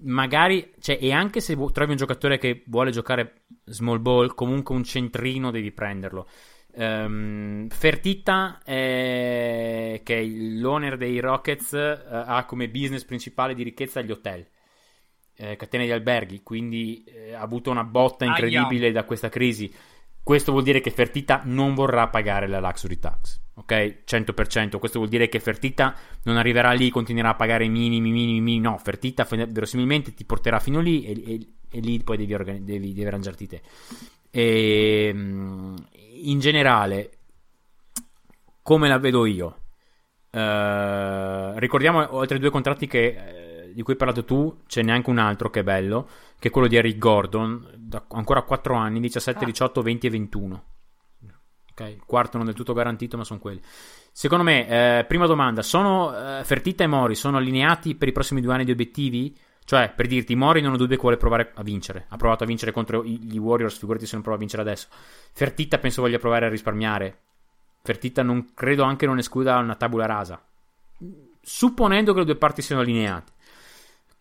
[0.00, 4.84] Magari, cioè, e anche se trovi un giocatore che vuole giocare small ball, comunque un
[4.84, 6.28] centrino devi prenderlo.
[6.78, 14.00] Um, Fertitta, è, che è l'owner dei Rockets, uh, ha come business principale di ricchezza
[14.00, 14.46] gli hotel
[15.38, 18.92] eh, catene di alberghi, quindi eh, ha avuto una botta incredibile Aia.
[18.92, 19.72] da questa crisi.
[20.20, 24.02] Questo vuol dire che Fertita non vorrà pagare la luxury tax, ok?
[24.04, 24.78] 100%.
[24.78, 28.60] Questo vuol dire che Fertita non arriverà lì, continuerà a pagare i minimi, minimi, minimi.
[28.60, 32.92] No, Fertita verosimilmente ti porterà fino lì e, e, e lì poi devi, organi- devi,
[32.92, 33.62] devi arrangiarti te.
[34.30, 35.76] E, ehm,
[36.22, 37.10] in generale,
[38.62, 39.62] come la vedo io?
[40.30, 43.38] Uh, ricordiamo oltre due contratti che
[43.78, 46.08] di cui hai parlato tu, c'è neanche un altro che è bello,
[46.40, 49.46] che è quello di Eric Gordon, da ancora 4 anni, 17, ah.
[49.46, 50.64] 18, 20 e 21.
[51.70, 53.60] Ok, quarto non del tutto garantito, ma sono quelli.
[54.10, 58.40] Secondo me, eh, prima domanda, sono eh, Fertitta e Mori sono allineati per i prossimi
[58.40, 59.38] due anni di obiettivi?
[59.68, 62.06] Cioè, per dirti, Mori non ho dubbio che vuole provare a vincere.
[62.08, 64.88] Ha provato a vincere contro gli Warriors, figurati se non prova a vincere adesso.
[65.34, 67.18] Fertitta penso voglia provare a risparmiare.
[67.82, 70.42] Fertitta non credo anche non escluda una tabula rasa.
[71.42, 73.32] Supponendo che le due parti siano allineate.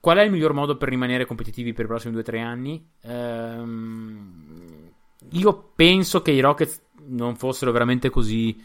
[0.01, 2.85] Qual è il miglior modo per rimanere competitivi per i prossimi 2-3 anni?
[3.03, 4.91] Ehm,
[5.29, 8.61] io penso che i Rockets non fossero veramente così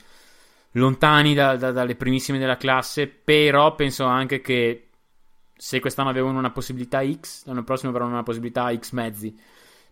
[0.72, 4.88] lontani da, da, dalle primissime della classe, però penso anche che
[5.56, 9.36] se quest'anno avevano una possibilità X, l'anno prossimo avranno una possibilità X mezzi.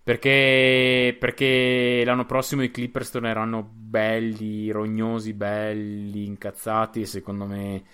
[0.03, 7.05] Perché, perché l'anno prossimo i Clippers torneranno belli, rognosi, belli, incazzati.
[7.05, 7.85] Secondo me,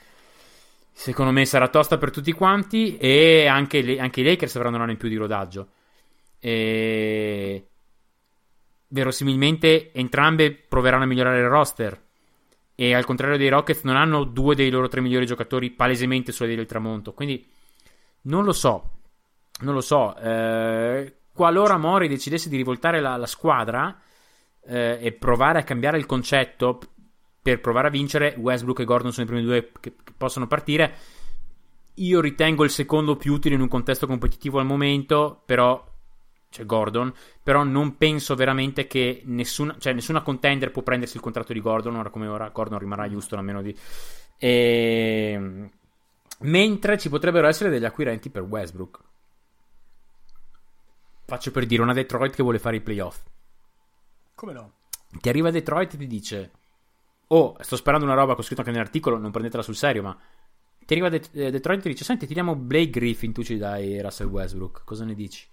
[0.93, 2.97] secondo me sarà tosta per tutti quanti.
[2.97, 5.69] E anche, le, anche i Lakers avranno un anno in più di rodaggio.
[6.39, 7.67] E
[8.89, 12.05] verosimilmente entrambe proveranno a migliorare il roster.
[12.75, 16.55] E al contrario dei Rockets, non hanno due dei loro tre migliori giocatori palesemente sulla
[16.55, 17.15] del tramonto.
[17.15, 17.45] Quindi
[18.27, 18.91] non lo so.
[19.61, 20.17] Non lo so.
[20.17, 23.99] Eh, qualora Mori decidesse di rivoltare la, la squadra
[24.67, 26.79] eh, e provare a cambiare il concetto
[27.41, 30.95] per provare a vincere, Westbrook e Gordon sono i primi due che, che possono partire.
[31.95, 35.83] Io ritengo il secondo più utile in un contesto competitivo al momento, però
[36.51, 37.13] cioè Gordon,
[37.43, 41.97] però non penso veramente che nessuna, cioè nessuna contender può prendersi il contratto di Gordon,
[41.97, 43.77] ora come ora Gordon rimarrà Houston a meno di...
[44.39, 45.71] E...
[46.41, 49.01] Mentre ci potrebbero essere degli acquirenti per Westbrook.
[51.25, 53.23] Faccio per dire una Detroit che vuole fare i playoff.
[54.35, 54.73] Come no?
[55.19, 56.51] Ti arriva Detroit e ti dice:
[57.29, 60.17] Oh, sto sperando una roba che ho scritto anche nell'articolo, non prendetela sul serio, ma.
[60.85, 63.57] Ti arriva De- eh, Detroit e ti dice: Senti, ti diamo Blake Griffin, tu ci
[63.57, 64.83] dai Russell Westbrook.
[64.85, 65.45] Cosa ne dici?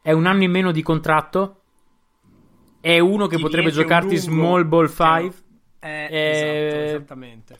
[0.00, 1.56] È un anno in meno di contratto.
[2.80, 5.48] È uno che ti potrebbe giocarti small ball 5.
[5.80, 7.58] Eh, eh, esatto, esattamente.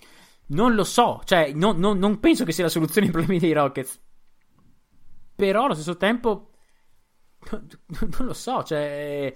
[0.51, 3.53] Non lo so, cioè, non, non, non penso che sia la soluzione ai problemi dei
[3.53, 4.01] Rockets.
[5.35, 6.51] Però allo stesso tempo,
[7.51, 9.35] non lo so, cioè.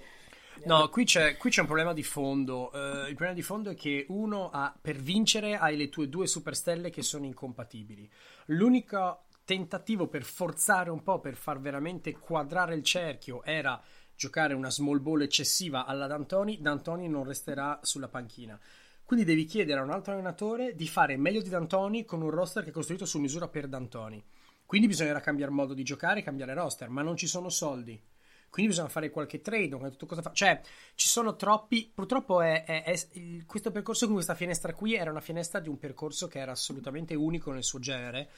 [0.65, 2.69] No, qui c'è, qui c'è, un problema di fondo.
[2.73, 6.27] Uh, il problema di fondo è che uno ha, per vincere hai le tue due
[6.27, 8.09] superstelle che sono incompatibili.
[8.47, 13.81] L'unico tentativo per forzare un po', per far veramente quadrare il cerchio, era
[14.15, 16.61] giocare una small ball eccessiva alla D'Antoni.
[16.61, 18.59] D'Antoni non resterà sulla panchina.
[19.05, 22.63] Quindi devi chiedere a un altro allenatore di fare meglio di D'Antoni con un roster
[22.63, 24.23] che è costruito su misura per D'Antoni.
[24.65, 28.01] Quindi bisognerà cambiare modo di giocare, cambiare roster, ma non ci sono soldi.
[28.49, 29.77] Quindi bisogna fare qualche trade.
[30.07, 30.31] Fa.
[30.31, 30.61] Cioè,
[30.95, 31.91] ci sono troppi.
[31.93, 35.77] Purtroppo è, è, è, questo percorso con questa finestra qui era una finestra di un
[35.77, 38.29] percorso che era assolutamente unico nel suo genere.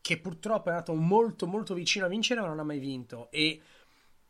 [0.00, 3.30] Che purtroppo è andato molto, molto vicino a vincere, ma non ha mai vinto.
[3.30, 3.60] E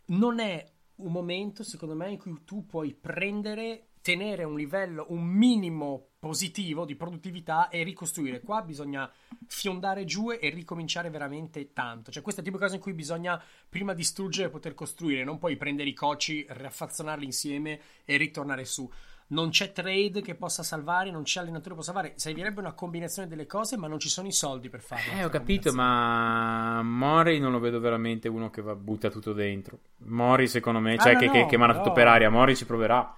[0.06, 5.22] non è un momento, secondo me, in cui tu puoi prendere tenere un livello, un
[5.22, 8.40] minimo positivo di produttività e ricostruire.
[8.40, 9.10] Qua bisogna
[9.46, 12.10] fiondare giù e ricominciare veramente tanto.
[12.10, 15.24] Cioè, questo è il tipo di cosa in cui bisogna prima distruggere e poter costruire,
[15.24, 18.90] non poi prendere i coci, raffazzonarli insieme e ritornare su.
[19.28, 22.12] Non c'è trade che possa salvare, non c'è allenatore che possa salvare.
[22.16, 25.12] Servirebbe una combinazione delle cose, ma non ci sono i soldi per farlo.
[25.12, 29.78] Eh, ho capito, ma Mori non lo vedo veramente uno che va, butta tutto dentro.
[30.04, 32.28] Mori, secondo me, cioè ah, che, no, che, che manda tutto per aria.
[32.28, 33.16] Mori ci proverà.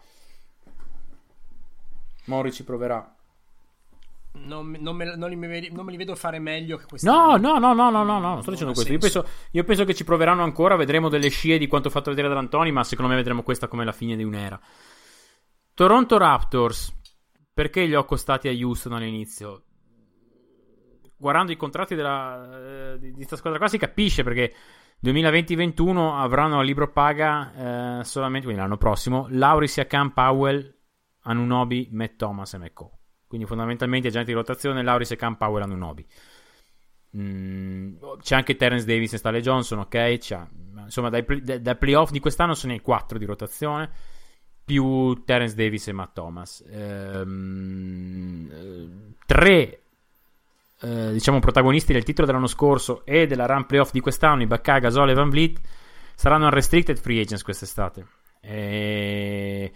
[2.27, 3.15] Mori ci proverà.
[4.37, 5.37] Non, non, me, non, li,
[5.71, 7.07] non, me, li, vedo fare meglio che questi.
[7.07, 8.93] No, no, no, no, no, no, no, non sto dicendo questo.
[8.93, 10.75] Io penso, io penso, che ci proveranno ancora.
[10.75, 12.73] Vedremo delle scie di quanto fatto vedere da Antoni.
[12.73, 14.59] Ma secondo me vedremo questa come la fine di un'era.
[15.75, 17.03] Toronto Raptors.
[17.55, 19.63] Perché li ho accostati a Houston all'inizio?
[21.17, 24.53] Guardando i contratti della, eh, di questa squadra qua si capisce perché
[25.03, 30.75] 2020-21 avranno a libro paga eh, solamente, quindi l'anno prossimo, Lauri Siakam, Powell,
[31.25, 32.91] Anunobi, Matt Thomas e McCall.
[33.27, 36.07] Quindi fondamentalmente agenti di rotazione, Lauris e Cam Powell Anunobi.
[37.17, 40.19] Mm, c'è anche Terence Davis e Stale Johnson, ok?
[40.19, 40.41] C'è,
[40.83, 41.25] insomma, dai,
[41.61, 43.89] dai, playoff di quest'anno sono i quattro di rotazione,
[44.65, 46.65] più Terence Davis e Matt Thomas.
[46.69, 48.51] Ehm,
[49.27, 49.81] tre,
[50.81, 54.79] eh, diciamo, protagonisti del titolo dell'anno scorso e della run playoff di quest'anno, i Bakka,
[54.79, 55.61] Gasol e Van Vliet,
[56.15, 58.07] saranno unrestricted free agents quest'estate.
[58.41, 59.73] E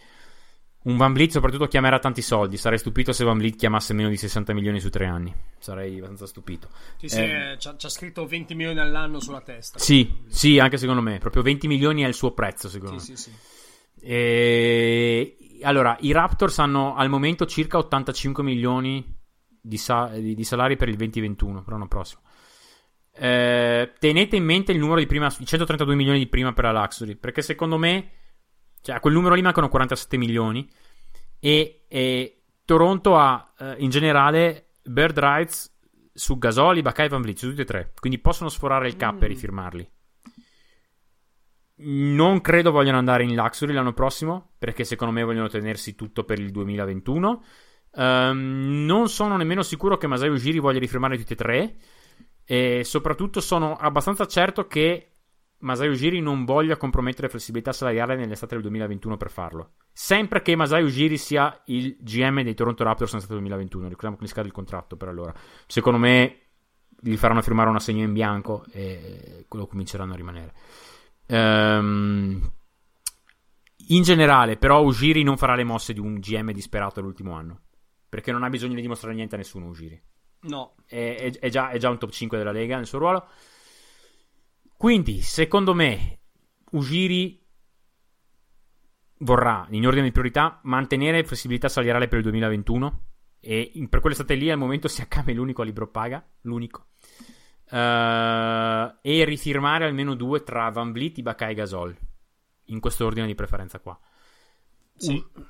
[0.80, 2.56] un Van Vliet soprattutto chiamerà tanti soldi.
[2.56, 5.34] Sarei stupito se Van Vliet chiamasse meno di 60 milioni su tre anni.
[5.58, 6.68] Sarei abbastanza stupito.
[6.96, 9.78] Sì, sì, eh, c'ha, c'ha, scritto 20 milioni all'anno sulla testa.
[9.78, 11.18] Sì, sì, anche secondo me.
[11.18, 13.16] Proprio 20 milioni è il suo prezzo, secondo sì, me.
[13.16, 13.36] Sì, sì.
[14.00, 15.36] E...
[15.62, 19.16] Allora, i Raptors hanno al momento circa 85 milioni
[19.60, 22.22] di, sa- di, salari per il 2021, per l'anno prossimo.
[23.14, 26.72] eh, tenete in mente il numero di prima, i 132 milioni di prima per la
[26.72, 28.10] Luxury, perché secondo me,
[28.82, 30.68] cioè a quel numero lì mancano 47 milioni
[31.40, 35.76] e, e Toronto ha eh, in generale bird rights
[36.12, 39.14] su Gasoli, Bakai e Van Vliet, su tutti e tre, quindi possono sforare il cap
[39.14, 39.18] mm.
[39.18, 39.90] per rifirmarli.
[41.80, 46.40] Non credo vogliano andare in Luxury l'anno prossimo, perché secondo me vogliono tenersi tutto per
[46.40, 47.28] il 2021.
[47.90, 51.76] Um, ehm, non sono nemmeno sicuro che Masai Ujiri voglia rifirmare tutti e tre.
[52.44, 55.17] E soprattutto sono abbastanza certo che
[55.60, 59.72] Masai Ujiri non voglia compromettere flessibilità salariale nell'estate del 2021 per farlo.
[59.92, 63.88] Sempre che Masai Ujiri sia il GM dei Toronto Raptors nell'estate del 2021.
[63.88, 65.34] Ricordiamo che gli scade il contratto per allora.
[65.66, 66.38] Secondo me
[67.00, 70.54] gli faranno firmare un assegno in bianco e quello cominceranno a rimanere.
[71.26, 72.52] Um,
[73.90, 77.62] in generale, però, Ujiri non farà le mosse di un GM disperato l'ultimo anno.
[78.08, 80.00] Perché non ha bisogno di dimostrare niente a nessuno, Ujiri.
[80.42, 80.74] No.
[80.86, 83.26] È, è, è, già, è già un top 5 della Lega nel suo ruolo.
[84.78, 86.20] Quindi, secondo me,
[86.70, 87.44] Ujiri
[89.18, 93.02] vorrà, in ordine di priorità, mantenere flessibilità salariale per il 2021.
[93.40, 96.24] E per quell'estate lì, al momento, si accade l'unico a libro paga.
[96.42, 96.86] L'unico.
[97.70, 101.96] Uh, e rifirmare almeno due tra Van Vliet, Ibaka e Gasol
[102.66, 103.98] in questo ordine di preferenza qua
[104.98, 105.46] sì, U-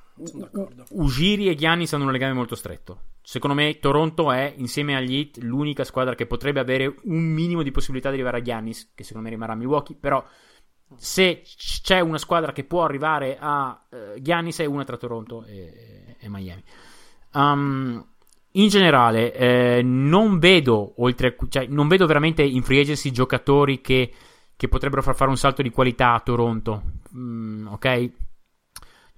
[0.89, 5.37] Ugiri e Giannis hanno un legame molto stretto secondo me Toronto è insieme agli Heat
[5.37, 9.27] l'unica squadra che potrebbe avere un minimo di possibilità di arrivare a Giannis che secondo
[9.27, 10.23] me rimarrà a Milwaukee però
[10.95, 16.15] se c'è una squadra che può arrivare a uh, Giannis è una tra Toronto e,
[16.19, 16.63] e Miami
[17.33, 18.05] um,
[18.53, 24.11] in generale, eh, non vedo oltre, cioè, non vedo veramente in free agency giocatori che,
[24.55, 26.81] che potrebbero far fare un salto di qualità a Toronto.
[27.15, 28.11] Mm, ok?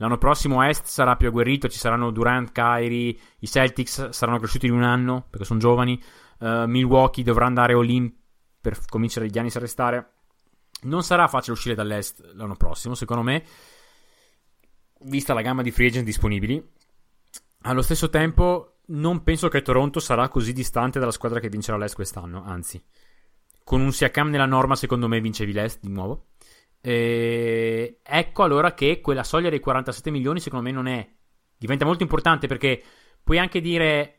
[0.02, 4.74] L'anno prossimo Est sarà più agguerrito, ci saranno Durant, Kyrie, i Celtics saranno cresciuti di
[4.74, 6.02] un anno perché sono giovani.
[6.40, 8.12] Uh, Milwaukee dovrà andare all-in
[8.60, 10.14] per cominciare gli anni a restare.
[10.82, 13.44] Non sarà facile uscire dall'Est l'anno prossimo, secondo me,
[15.02, 16.68] vista la gamma di free agent disponibili.
[17.62, 21.94] Allo stesso tempo, non penso che Toronto sarà così distante dalla squadra che vincerà l'Est
[21.94, 22.84] quest'anno, anzi.
[23.64, 26.26] Con un Siakam nella norma, secondo me, vincevi l'Est di nuovo.
[26.82, 28.00] E...
[28.04, 31.08] Ecco allora che quella soglia dei 47 milioni, secondo me, non è.
[31.58, 32.82] Diventa molto importante perché
[33.24, 34.16] puoi anche dire.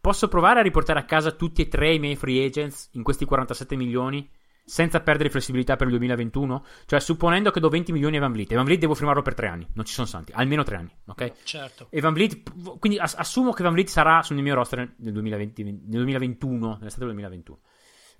[0.00, 3.24] Posso provare a riportare a casa tutti e tre i miei free agents in questi
[3.24, 4.28] 47 milioni?
[4.64, 6.64] senza perdere flessibilità per il 2021?
[6.86, 9.34] Cioè, supponendo che do 20 milioni a Van Vliet, e Van Vliet devo firmarlo per
[9.34, 11.32] tre anni, non ci sono santi, almeno tre anni, ok?
[11.44, 11.86] Certo.
[11.90, 15.78] E Van Vliet, quindi assumo che Van Vliet sarà sul mio roster nel, 2020, nel
[15.88, 17.60] 2021, nell'estate del 2021.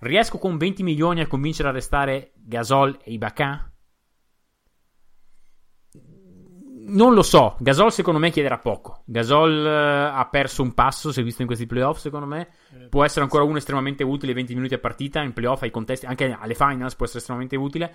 [0.02, 3.72] Riesco con 20 milioni a convincere a restare Gasol e Ibaka?
[6.86, 9.04] Non lo so, Gasol secondo me chiederà poco.
[9.06, 12.48] Gasol uh, ha perso un passo, si è visto in questi playoff secondo me.
[12.72, 16.04] Eh, può essere ancora uno estremamente utile 20 minuti a partita in playoff, ai contesti,
[16.04, 17.94] anche alle finals può essere estremamente utile.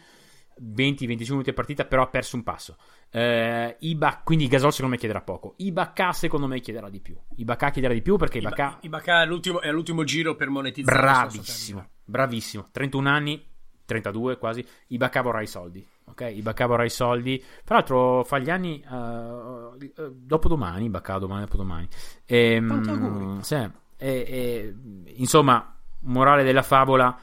[0.63, 2.77] 20-25 minuti a partita, però ha perso un passo.
[3.11, 5.55] Uh, Iba, quindi Gasol secondo me chiederà poco.
[5.57, 7.17] Ibaka secondo me chiederà di più.
[7.35, 8.77] Ibaka chiederà di più perché Ibaka...
[8.79, 10.99] Ibaka è, l'ultimo, è l'ultimo giro per monetizzare.
[10.99, 12.69] Bravissimo, bravissimo.
[12.71, 13.45] 31 anni,
[13.85, 14.65] 32 quasi.
[14.87, 16.31] Ibaka vorrà i soldi ok?
[16.33, 17.43] Ibaka vorrà i soldi.
[17.63, 21.87] Tra l'altro fa gli anni uh, uh, dopo domani, Ibaka domani, dopo domani.
[22.25, 24.75] E, um, sì, e, e,
[25.15, 27.17] insomma, morale della favola,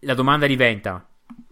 [0.00, 1.06] la domanda diventa,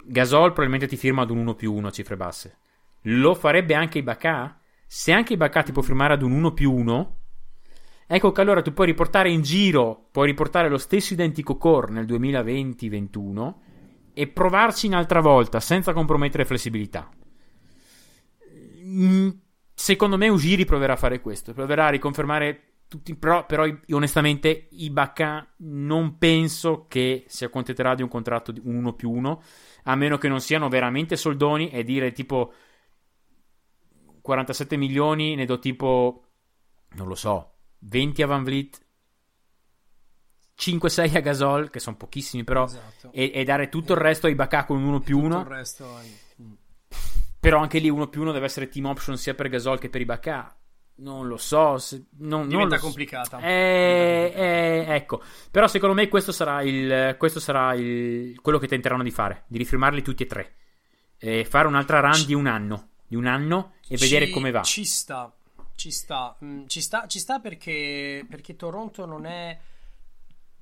[0.06, 2.56] Gasol probabilmente ti firma ad un 1 più 1 a cifre basse.
[3.02, 4.58] Lo farebbe anche Ibaka?
[4.86, 7.16] Se anche Ibaka ti può firmare ad un 1 più 1,
[8.06, 12.06] ecco che allora tu puoi riportare in giro, puoi riportare lo stesso identico core nel
[12.06, 13.54] 2020-21
[14.14, 17.10] e provarci un'altra volta senza compromettere flessibilità.
[18.84, 19.28] Mm,
[19.74, 25.54] secondo me Ujiri proverà a fare questo, proverà a riconfermare tutti, però, però onestamente Ibaka
[25.58, 29.42] non penso che si accontenterà di un contratto di 1 più 1,
[29.84, 32.52] a meno che non siano veramente soldoni e dire tipo
[34.20, 36.24] 47 milioni, ne do tipo,
[36.92, 37.53] non lo so,
[37.86, 38.82] 20 a Van Vliet
[40.56, 43.10] 5-6 a Gasol, che sono pochissimi però, esatto.
[43.12, 45.48] e, e, dare tutto il resto ai Bacà con un 1 più 1.
[46.42, 46.52] Mm.
[47.40, 50.00] Però anche lì 1 più 1 deve essere team option sia per Gasol che per
[50.00, 50.56] i Bacà.
[50.96, 53.40] Non lo so, se, non, diventa non complicata.
[53.40, 55.20] Eh, eh, ecco,
[55.50, 59.58] però secondo me questo sarà, il, questo sarà il, quello che tenteranno di fare, di
[59.58, 60.54] rifirmarli tutti e tre.
[61.18, 64.62] E fare un'altra run di un anno, di un anno e ci, vedere come va.
[64.62, 65.34] Ci sta,
[65.74, 69.58] ci sta, mm, ci sta, ci sta perché, perché Toronto non è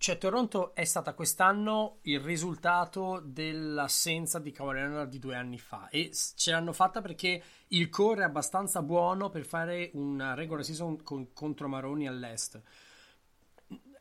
[0.03, 5.89] cioè, Toronto è stata quest'anno il risultato dell'assenza di Kawhi Leonard di due anni fa
[5.91, 11.05] e ce l'hanno fatta perché il core è abbastanza buono per fare una regular season
[11.05, 12.61] con, contro Maroni all'est.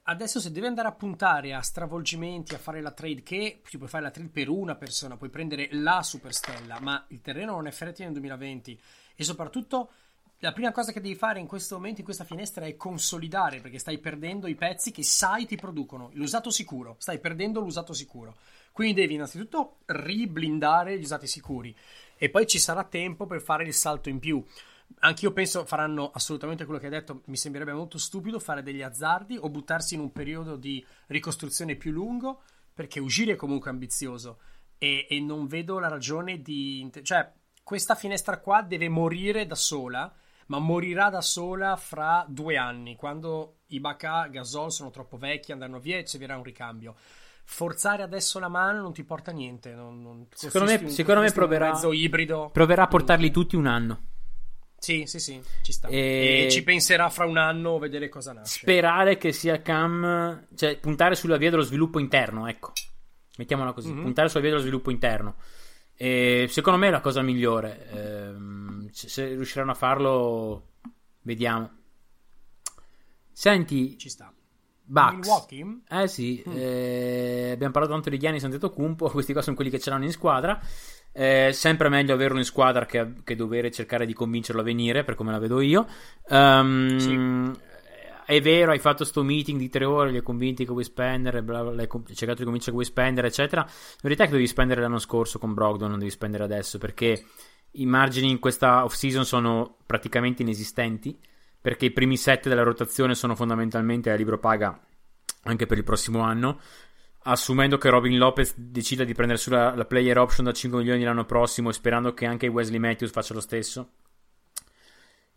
[0.05, 3.87] adesso se devi andare a puntare a stravolgimenti, a fare la trade che ti puoi
[3.87, 7.71] fare la trade per una persona, puoi prendere la superstella, ma il terreno non è
[7.71, 8.81] ferretto nel 2020
[9.15, 9.91] e soprattutto
[10.43, 13.77] la prima cosa che devi fare in questo momento, in questa finestra, è consolidare perché
[13.77, 16.09] stai perdendo i pezzi che sai ti producono.
[16.13, 18.37] L'usato sicuro, stai perdendo l'usato sicuro.
[18.71, 21.75] Quindi devi innanzitutto riblindare gli usati sicuri
[22.17, 24.43] e poi ci sarà tempo per fare il salto in più.
[25.01, 27.21] Anch'io penso faranno assolutamente quello che hai detto.
[27.25, 31.91] Mi sembrerebbe molto stupido fare degli azzardi o buttarsi in un periodo di ricostruzione più
[31.91, 32.41] lungo
[32.73, 34.39] perché uscire è comunque ambizioso
[34.79, 36.89] e, e non vedo la ragione di.
[37.03, 37.31] cioè,
[37.61, 40.11] questa finestra qua deve morire da sola
[40.51, 45.79] ma morirà da sola fra due anni, quando Ibaka e Gasol sono troppo vecchi, andranno
[45.79, 46.95] via e ci verrà un ricambio.
[47.45, 49.71] Forzare adesso la mano non ti porta a niente.
[49.71, 51.79] Non, non secondo me, un, secondo me proverà,
[52.51, 54.07] proverà a portarli tutti un anno.
[54.77, 55.87] Sì, sì, sì, ci sta.
[55.87, 56.47] E...
[56.47, 58.59] e, ci penserà fra un anno a vedere cosa nasce.
[58.59, 62.73] Sperare che sia Cam, cioè puntare sulla via dello sviluppo interno, ecco.
[63.37, 64.03] Mettiamola così, mm-hmm.
[64.03, 65.35] puntare sulla via dello sviluppo interno.
[66.03, 67.87] E secondo me è la cosa migliore.
[67.91, 70.69] Ehm, se riusciranno a farlo,
[71.21, 71.69] vediamo.
[73.31, 74.33] Senti, ci sta.
[74.83, 75.45] Bucks.
[75.87, 76.53] Eh sì, mm.
[76.55, 80.11] eh, abbiamo parlato tanto di Giannis Antetokounmpo, questi qua sono quelli che ce l'hanno in
[80.11, 80.59] squadra.
[81.11, 85.13] Eh, sempre meglio averlo in squadra che, che, dover cercare di convincerlo a venire, per
[85.13, 85.85] come la vedo io.
[86.29, 87.69] Um, sì
[88.31, 91.43] è vero, hai fatto sto meeting di tre ore, li hai convinti che vuoi spendere,
[91.43, 93.61] bla bla, hai cercato di convincere che vuoi spendere, eccetera.
[93.61, 97.25] La verità è che devi spendere l'anno scorso con Brogdon, non devi spendere adesso, perché
[97.71, 101.19] i margini in questa off-season sono praticamente inesistenti,
[101.59, 104.79] perché i primi set della rotazione sono fondamentalmente a libro paga
[105.43, 106.57] anche per il prossimo anno.
[107.23, 111.25] Assumendo che Robin Lopez decida di prendere sulla la player option da 5 milioni l'anno
[111.25, 113.89] prossimo e sperando che anche Wesley Matthews faccia lo stesso,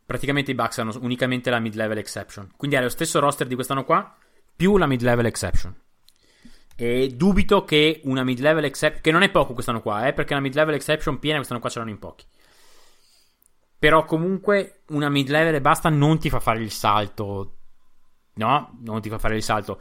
[0.06, 2.50] praticamente i Bucks hanno unicamente la mid-level exception.
[2.56, 4.16] Quindi è lo stesso roster di quest'anno qua,
[4.54, 5.74] più la mid-level exception.
[6.76, 10.40] E dubito che una mid-level exception, che non è poco quest'anno qua, eh, perché la
[10.40, 12.24] mid-level exception piena quest'anno qua ce l'hanno in pochi.
[13.78, 17.58] Però comunque una mid-level e basta non ti fa fare il salto.
[18.34, 19.80] No, non ti fa fare il salto.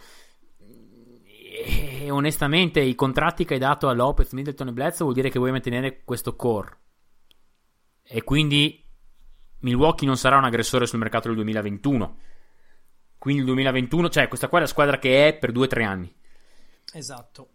[1.65, 5.39] E onestamente i contratti che hai dato a Lopez, Middleton e Bledsoe vuol dire che
[5.39, 6.77] vuoi mantenere questo core.
[8.03, 8.82] E quindi
[9.63, 12.17] Milwaukee non sarà un aggressore sul mercato del 2021.
[13.17, 16.13] Quindi il 2021, cioè questa qua è la squadra che è per 2-3 anni.
[16.93, 17.49] Esatto.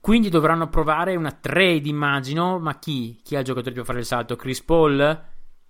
[0.00, 2.58] Quindi dovranno provare una trade, immagino.
[2.58, 3.20] Ma chi?
[3.22, 4.36] Chi ha il giocatore per fare il salto?
[4.36, 5.24] Chris Paul?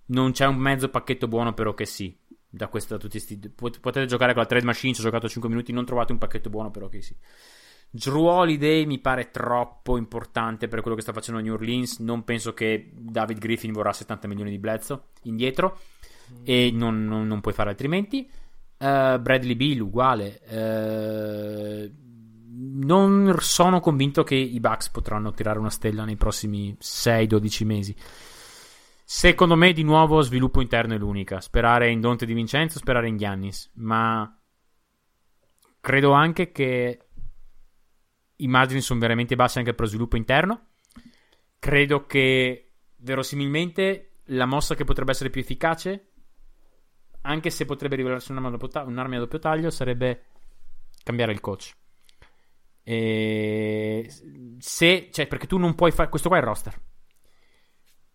[0.05, 2.17] Non c'è un mezzo pacchetto buono, però che sì.
[2.49, 3.37] Da questo, da tutti sti...
[3.49, 4.93] Potete giocare con la trade machine.
[4.93, 5.73] Ci ho giocato 5 minuti.
[5.73, 7.13] Non trovate un pacchetto buono, però che sì.
[7.93, 11.99] Drew Holiday mi pare troppo importante per quello che sta facendo New Orleans.
[11.99, 15.77] Non penso che David Griffin vorrà 70 milioni di Bledsoe indietro
[16.31, 16.35] mm.
[16.45, 18.29] e non, non, non, puoi fare altrimenti.
[18.77, 20.39] Uh, Bradley Bill uguale.
[20.47, 21.99] Uh,
[22.73, 27.95] non sono convinto che i Bucks potranno tirare una stella nei prossimi 6-12 mesi.
[29.03, 31.41] Secondo me, di nuovo, sviluppo interno è l'unica.
[31.41, 33.69] Sperare in Dante di Vincenzo, sperare in Giannis.
[33.75, 34.33] Ma
[35.81, 37.07] credo anche che
[38.41, 40.67] i margini sono veramente bassi anche per lo sviluppo interno.
[41.59, 46.11] Credo che verosimilmente la mossa che potrebbe essere più efficace,
[47.21, 50.25] anche se potrebbe rivelarsi un'arma a doppio, taglio, un'arma a doppio taglio, sarebbe
[51.03, 51.73] cambiare il coach.
[52.83, 54.11] E
[54.57, 56.09] se, cioè, perché tu non puoi fare.
[56.09, 56.81] Questo qua è il roster.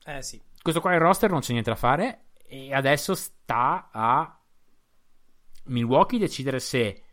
[0.04, 0.42] Eh sì.
[0.60, 2.26] Questo qua è il roster, non c'è niente da fare.
[2.44, 4.40] E adesso sta a
[5.66, 7.05] Milwaukee decidere se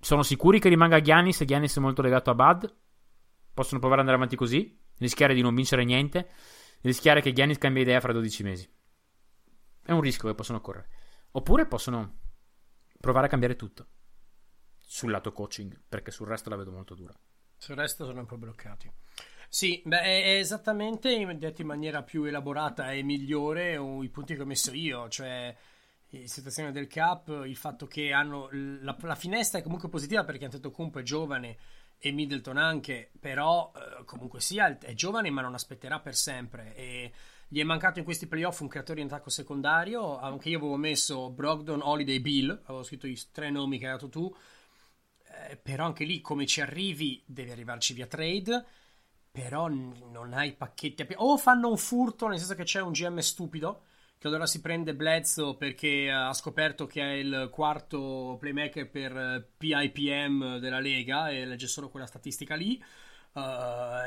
[0.00, 2.74] sono sicuri che rimanga Giannis e Giannis è molto legato a Bud?
[3.52, 4.78] Possono provare ad andare avanti così?
[4.98, 6.30] Rischiare di non vincere niente?
[6.80, 8.68] Rischiare che Giannis cambia idea fra 12 mesi?
[9.82, 10.88] È un rischio che possono correre.
[11.32, 12.18] Oppure possono
[12.98, 13.86] provare a cambiare tutto
[14.78, 17.14] sul lato coaching, perché sul resto la vedo molto dura.
[17.56, 18.90] Sul resto sono un po' bloccati.
[19.48, 24.46] Sì, beh, è esattamente detto in maniera più elaborata e migliore i punti che ho
[24.46, 25.54] messo io, cioè
[26.24, 30.98] situazione del Cap, il fatto che hanno la, la finestra è comunque positiva perché Antetokounmpo
[30.98, 31.56] è giovane
[31.98, 37.12] e Middleton anche, però eh, comunque sia è giovane ma non aspetterà per sempre e
[37.46, 41.30] gli è mancato in questi playoff un creatore in attacco secondario, anche io avevo messo
[41.30, 44.34] Brogdon, Holiday, Bill, avevo scritto i tre nomi che hai dato tu,
[45.48, 48.64] eh, però anche lì come ci arrivi devi arrivarci via trade,
[49.30, 53.82] però non hai pacchetti, o fanno un furto nel senso che c'è un GM stupido
[54.20, 60.58] che allora si prende Bledsoe perché ha scoperto che è il quarto playmaker per PIPM
[60.58, 62.78] della Lega e legge solo quella statistica lì
[63.32, 63.40] uh,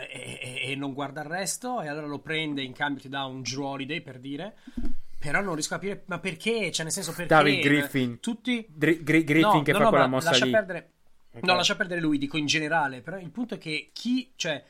[0.07, 3.41] e, e, non guarda il resto e allora lo prende in cambio ti dà un
[3.41, 4.55] Drew Holiday per dire
[5.17, 6.69] però non riesco a capire, ma perché?
[6.69, 7.33] Cioè, nel senso, perché?
[7.33, 8.19] David Griffin.
[8.19, 8.65] Tutti...
[8.67, 10.51] Dri- Gri- Griffin no, che no, fa no, quella mossa lascia lì.
[10.51, 10.91] Perdere...
[11.31, 11.43] Ok.
[11.43, 12.99] No, lascia perdere lui, dico in generale.
[12.99, 14.61] Però il punto è che chi, cioè,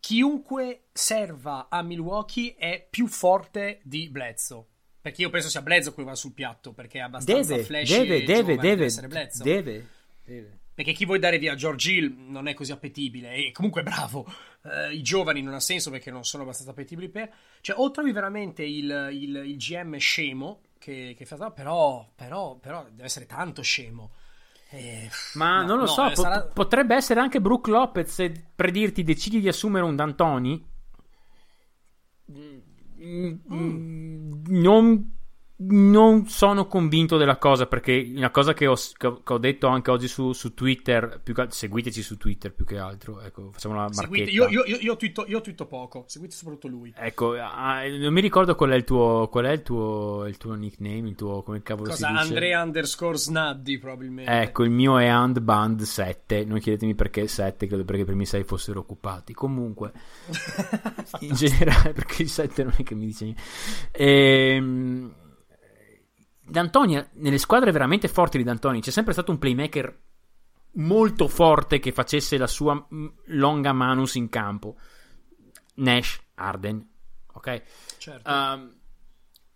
[0.00, 4.64] chiunque serva a Milwaukee è più forte di Bledsoe.
[5.00, 7.98] Perché io penso sia Bledsoe quello che va sul piatto, perché è abbastanza Deve, flashy
[7.98, 9.44] deve, e deve, per deve, essere Bledsoe.
[9.44, 9.86] deve,
[10.24, 10.58] deve.
[10.74, 14.24] Perché chi vuoi dare via George Hill non è così appetibile e comunque bravo.
[14.62, 17.32] Eh, I giovani non ha senso perché non sono abbastanza appetibili per...
[17.60, 21.50] Cioè o trovi veramente il, il- il GM scemo che, che fa...
[21.50, 24.12] Però, però, però deve essere tanto scemo.
[24.70, 28.32] Eh, Ma no, non lo no, so, eh, sarà- potrebbe essere anche Brook Lopez se
[28.54, 30.66] per dirti decidi di assumere un D'Antoni.
[32.30, 35.17] Mm, mm, Non,
[35.60, 40.06] non sono convinto della cosa perché una cosa che ho, che ho- detto anche oggi
[40.06, 44.30] su, su Twitter, più che seguiteci su Twitter più che altro, ecco, facciamo una marchetta.
[44.30, 46.94] io, io, io, io, twitto, io twitto poco, seguite soprattutto lui.
[46.96, 50.54] Ecco, ah, non mi ricordo qual è il tuo, qual è il tuo, il tuo
[50.54, 52.06] nickname, il tuo, come cavolo Cosa?
[52.06, 52.24] si dice?
[52.24, 54.30] Andrea underscore Snaddi probabilmente.
[54.30, 56.44] Ecco, il mio è Handband 7.
[56.44, 59.34] Non chiedetemi perché 7, credo perché i primi 6 fossero occupati.
[59.34, 59.90] Comunque,
[61.20, 63.42] in generale, perché il 7 non è che mi dice niente.
[63.90, 65.12] Ehm,
[66.48, 70.00] D'Antoni, nelle squadre veramente forti di D'Antoni, c'è sempre stato un playmaker
[70.72, 74.76] molto forte che facesse la sua mm, longa manus in campo.
[75.76, 76.88] Nash, Arden,
[77.34, 77.62] ok?
[77.98, 78.30] Certo.
[78.30, 78.74] Um,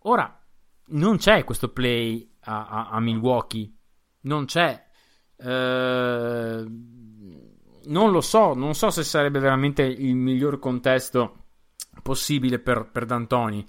[0.01, 0.41] ora
[0.87, 3.73] non c'è questo play a, a- a Milwaukee,
[4.23, 4.85] non c'è.
[5.37, 6.65] Eh,
[7.85, 11.39] non lo so, non so se sarebbe veramente il miglior contesto
[12.03, 13.67] possibile per, per D'Antoni.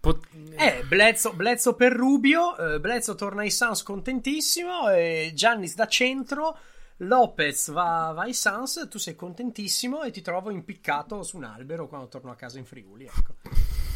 [0.00, 0.26] Pot-
[0.56, 6.56] Eh, Bledsoe, Bledsoe per Rubio, eh, Bledsoe torna ai Suns contentissimo, e Giannis da centro,
[6.98, 11.86] Lopez va, va ai Suns, tu sei contentissimo e ti trovo impiccato su un albero
[11.88, 13.34] quando torno a casa in Friuli, ecco.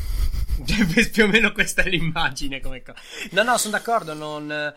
[1.13, 2.95] Più o meno questa è l'immagine come co-
[3.31, 4.75] No, no, sono d'accordo, non...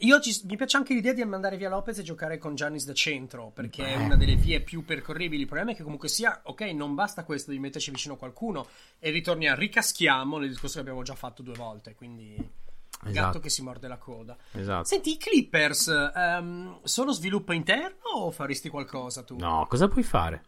[0.00, 2.92] Io ci- mi piace anche l'idea di mandare via Lopez e giocare con Giannis da
[2.92, 4.04] centro, perché è Beh.
[4.04, 5.40] una delle vie più percorribili.
[5.42, 8.66] Il problema è che comunque sia, ok, non basta questo di metterci vicino qualcuno
[8.98, 13.38] e ritorni a ricaschiamo nel discorso che abbiamo già fatto due volte, quindi gatto Esatto.
[13.40, 14.36] che si morde la coda.
[14.52, 14.84] Esatto.
[14.84, 19.36] Senti, i Clippers ehm, sono sviluppo interno o faresti qualcosa tu?
[19.38, 20.44] No, cosa puoi fare?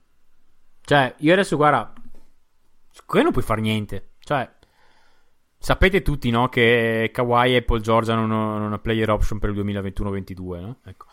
[0.83, 1.93] Cioè, io adesso guarda,
[3.07, 4.11] quello non puoi fare niente.
[4.19, 4.51] Cioè,
[5.61, 9.65] sapete tutti, no, che Kawhi e Paul George hanno una, una player option per il
[9.65, 10.79] 2021-22, no?
[10.85, 11.07] Ecco.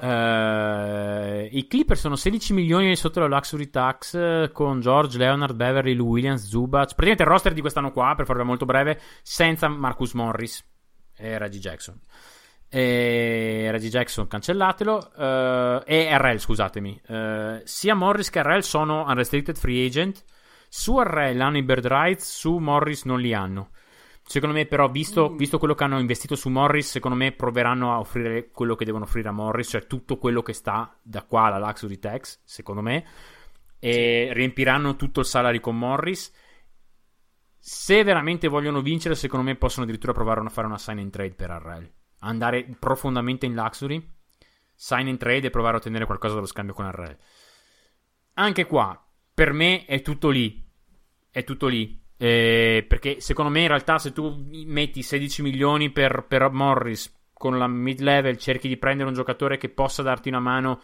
[0.00, 5.94] Eh, I Clippers sono 16 milioni sotto la luxury tax eh, con George, Leonard, Beverly,
[5.94, 6.88] Lou Williams, Zubac.
[6.88, 10.62] Praticamente il roster di quest'anno qua, per farla molto breve, senza Marcus Morris
[11.16, 11.98] e Reggie Jackson.
[12.68, 19.56] E Reggie Jackson cancellatelo eh, e RL scusatemi Eh, sia Morris che RL sono unrestricted
[19.56, 20.22] free agent
[20.68, 23.70] su RL hanno i bird rights su Morris non li hanno.
[24.22, 25.36] Secondo me però visto, Mm.
[25.36, 29.04] visto quello che hanno investito su Morris secondo me proveranno a offrire quello che devono
[29.04, 33.04] offrire a Morris cioè tutto quello che sta da qua alla luxury tax secondo me.
[33.78, 36.30] E riempiranno tutto il salary con Morris.
[37.58, 41.34] Se veramente vogliono vincere secondo me possono addirittura provare a fare una sign and trade
[41.34, 41.90] per RL
[42.20, 44.14] andare profondamente in luxury,
[44.74, 47.16] sign and trade e provare a ottenere qualcosa dallo scambio con RL.
[48.34, 49.07] Anche qua,
[49.38, 50.66] per me è tutto lì.
[51.30, 51.96] È tutto lì.
[52.16, 57.56] Eh, perché secondo me in realtà se tu metti 16 milioni per, per Morris con
[57.56, 60.80] la mid level cerchi di prendere un giocatore che possa darti una mano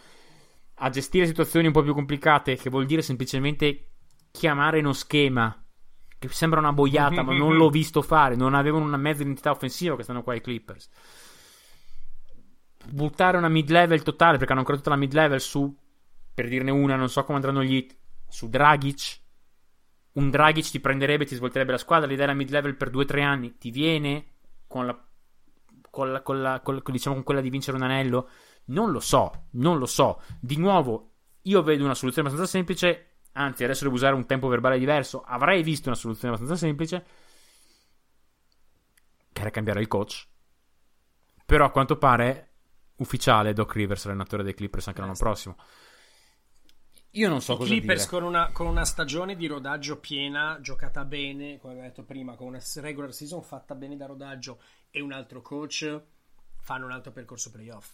[0.75, 3.89] a gestire situazioni un po' più complicate, che vuol dire semplicemente
[4.31, 5.61] chiamare uno schema.
[6.17, 8.37] Che sembra una boiata, ma non l'ho visto fare.
[8.37, 10.89] Non avevano una mezza identità offensiva che stanno qua i Clippers
[12.87, 15.75] buttare una mid level totale perché hanno ancora tutta la mid level su
[16.35, 17.97] per dirne una non so come andranno gli hit
[18.35, 19.21] su Dragic
[20.15, 23.57] un Dragic ti prenderebbe ti svolterebbe la squadra l'idea della mid level per 2-3 anni
[23.59, 24.27] ti viene
[24.67, 25.05] con la
[25.89, 28.29] con la, con la- con la- diciamo con quella di vincere un anello?
[28.67, 30.21] Non lo so non lo so.
[30.41, 31.11] Di nuovo
[31.43, 35.63] io vedo una soluzione abbastanza semplice anzi adesso devo usare un tempo verbale diverso avrei
[35.63, 37.05] visto una soluzione abbastanza semplice
[39.33, 40.27] che era cambiare il coach.
[41.47, 42.51] Però a quanto pare
[42.97, 45.57] ufficiale Doc Rivers, allenatore dei Clippers anche l'anno prossimo.
[47.17, 48.11] Io non so I cosa Clippers dire.
[48.11, 52.49] con una, con una stagione di rodaggio piena, giocata bene, come abbiamo detto prima, con
[52.49, 54.61] una regular season fatta bene da rodaggio
[54.91, 56.03] e un altro coach,
[56.61, 57.93] fanno un altro percorso playoff.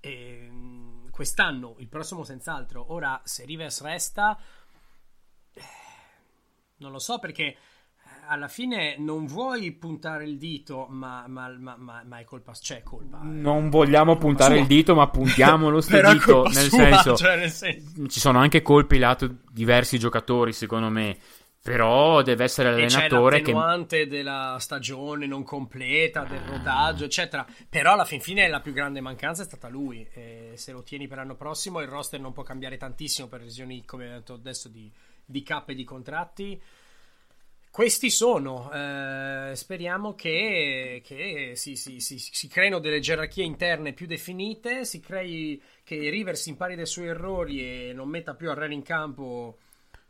[0.00, 2.92] E, mh, quest'anno, il prossimo senz'altro.
[2.92, 4.36] Ora, se Rivers resta,
[5.52, 5.62] eh,
[6.78, 7.56] non lo so perché
[8.26, 13.20] alla fine non vuoi puntare il dito, ma, ma, ma, ma- è colpa, c'è colpa.
[13.22, 13.26] eh.
[13.26, 14.62] Non vogliamo puntare sua.
[14.62, 16.42] il dito, ma puntiamo lo è dito.
[16.44, 21.16] Nel sua, senso, cioè, nel senso- ci sono anche colpi lato diversi giocatori, secondo me.
[21.64, 23.46] Però deve essere l'allenatore e c'è
[23.86, 24.06] che...
[24.06, 27.46] della stagione non completa, del rodaggio, eccetera.
[27.70, 30.06] Però alla fin fine la più grande mancanza è stata lui.
[30.12, 33.82] E se lo tieni per l'anno prossimo, il roster non può cambiare tantissimo per lesioni,
[33.86, 34.92] come ho detto adesso, di,
[35.24, 36.60] di cap e di contratti.
[37.74, 38.70] Questi sono.
[38.72, 44.84] Eh, speriamo che, che si, si, si, si, creino delle gerarchie interne più definite.
[44.84, 49.58] Si crei che Rivers impari dai suoi errori e non metta più Arrel in campo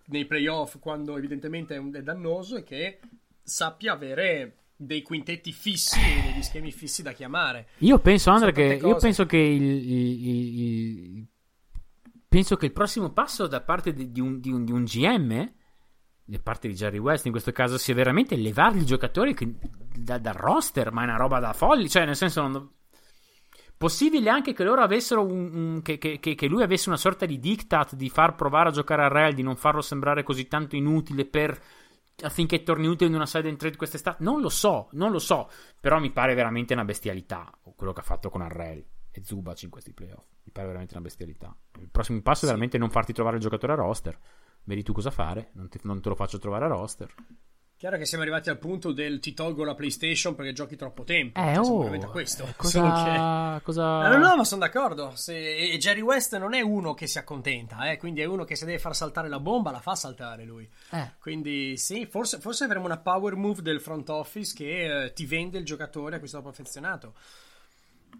[0.08, 3.00] nei playoff quando evidentemente è, dannoso e che
[3.42, 7.68] sappia avere dei quintetti fissi e degli schemi fissi da chiamare.
[7.78, 11.26] Io penso, Andre, che, io penso che il, il, il,
[12.28, 15.50] penso che il prossimo passo da parte di, di, un, di, un, di, un, GM,
[16.24, 19.54] da parte di Jerry West in questo caso, sia veramente levargli i giocatori che,
[19.94, 22.70] da, dal roster, ma è una roba da folli, cioè nel senso non,
[23.76, 27.40] Possibile anche che loro avessero un, un che, che, che, lui avesse una sorta di
[27.40, 31.26] diktat di far provare a giocare a Real, di non farlo sembrare così tanto inutile
[31.26, 31.60] per
[32.22, 34.22] affinché torni utile in una side and trade quest'estate.
[34.22, 38.04] Non lo so, non lo so, però mi pare veramente una bestialità quello che ha
[38.04, 40.24] fatto con Arrel e Zubac in questi playoff.
[40.44, 41.54] Mi pare veramente una bestialità.
[41.80, 44.18] Il prossimo passo è veramente non farti trovare il giocatore a roster.
[44.64, 47.14] Vedi tu cosa fare, non, ti, non te lo faccio trovare a roster.
[47.76, 51.38] Chiaro che siamo arrivati al punto del ti tolgo la PlayStation perché giochi troppo tempo.
[51.38, 52.44] Eh, cioè, oh, questo.
[52.44, 53.56] Eh, cosa...
[53.56, 53.62] Che...
[53.62, 54.08] cosa...
[54.08, 55.12] No, no, ma sono d'accordo.
[55.16, 55.34] Se...
[55.34, 57.98] E Jerry West non è uno che si accontenta, eh?
[57.98, 60.66] quindi è uno che se deve far saltare la bomba la fa saltare lui.
[60.92, 61.12] Eh.
[61.18, 65.58] Quindi sì, forse, forse, avremo una power move del front office che eh, ti vende
[65.58, 67.14] il giocatore a cui stato perfezionato.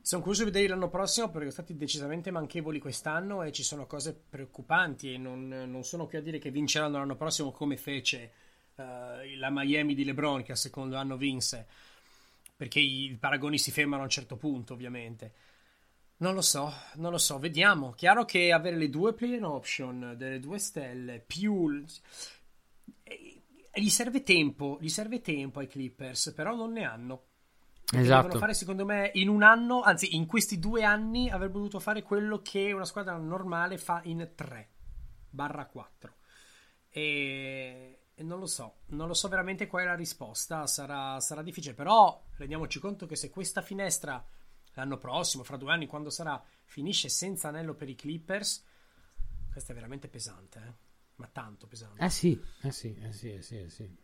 [0.00, 3.86] Sono curioso di vedere l'anno prossimo perché sono stati decisamente manchevoli quest'anno e ci sono
[3.86, 8.32] cose preoccupanti e non, non sono qui a dire che vinceranno l'anno prossimo come fece
[8.76, 8.82] uh,
[9.38, 11.66] la Miami di LeBron che al secondo anno vinse,
[12.56, 15.32] perché i paragoni si fermano a un certo punto, ovviamente.
[16.16, 17.92] Non lo so, non lo so, vediamo.
[17.92, 21.84] Chiaro che avere le due play option delle due stelle più
[23.02, 23.42] eh,
[23.74, 27.22] gli serve tempo, gli serve tempo ai Clippers, però non ne hanno.
[27.98, 28.22] Esatto.
[28.22, 32.02] Devono fare secondo me in un anno, anzi in questi due anni avrebbero dovuto fare
[32.02, 34.68] quello che una squadra normale fa in 3
[35.30, 36.14] barra 4.
[36.88, 41.42] E e non lo so, non lo so veramente qual è la risposta, sarà, sarà
[41.42, 44.24] difficile, però rendiamoci conto che se questa finestra
[44.74, 48.64] l'anno prossimo, fra due anni, quando sarà, finisce senza anello per i Clippers,
[49.50, 50.72] questo è veramente pesante, eh?
[51.16, 52.04] ma tanto pesante.
[52.04, 53.96] Eh sì, eh sì, eh sì, eh sì, eh sì.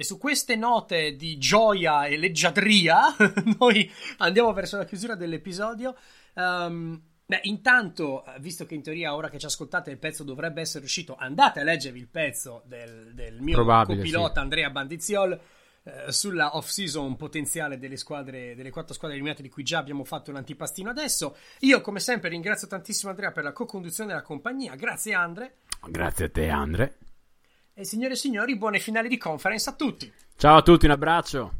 [0.00, 3.14] E su queste note di gioia e leggiadria,
[3.60, 5.94] noi andiamo verso la chiusura dell'episodio.
[6.36, 10.84] Um, Beh, intanto, visto che in teoria ora che ci ascoltate il pezzo dovrebbe essere
[10.84, 14.38] uscito, andate a leggervi il pezzo del, del mio Probabile, copilota sì.
[14.38, 15.40] Andrea Bandiziol
[15.82, 20.30] eh, sulla off-season potenziale delle squadre, delle quattro squadre eliminate di cui già abbiamo fatto
[20.30, 21.36] un antipastino adesso.
[21.58, 24.74] Io, come sempre, ringrazio tantissimo Andrea per la co-conduzione della compagnia.
[24.76, 25.56] Grazie, Andre.
[25.90, 26.96] Grazie a te, Andre.
[27.72, 30.12] E signore e signori, buone finali di conference a tutti.
[30.36, 31.59] Ciao a tutti, un abbraccio.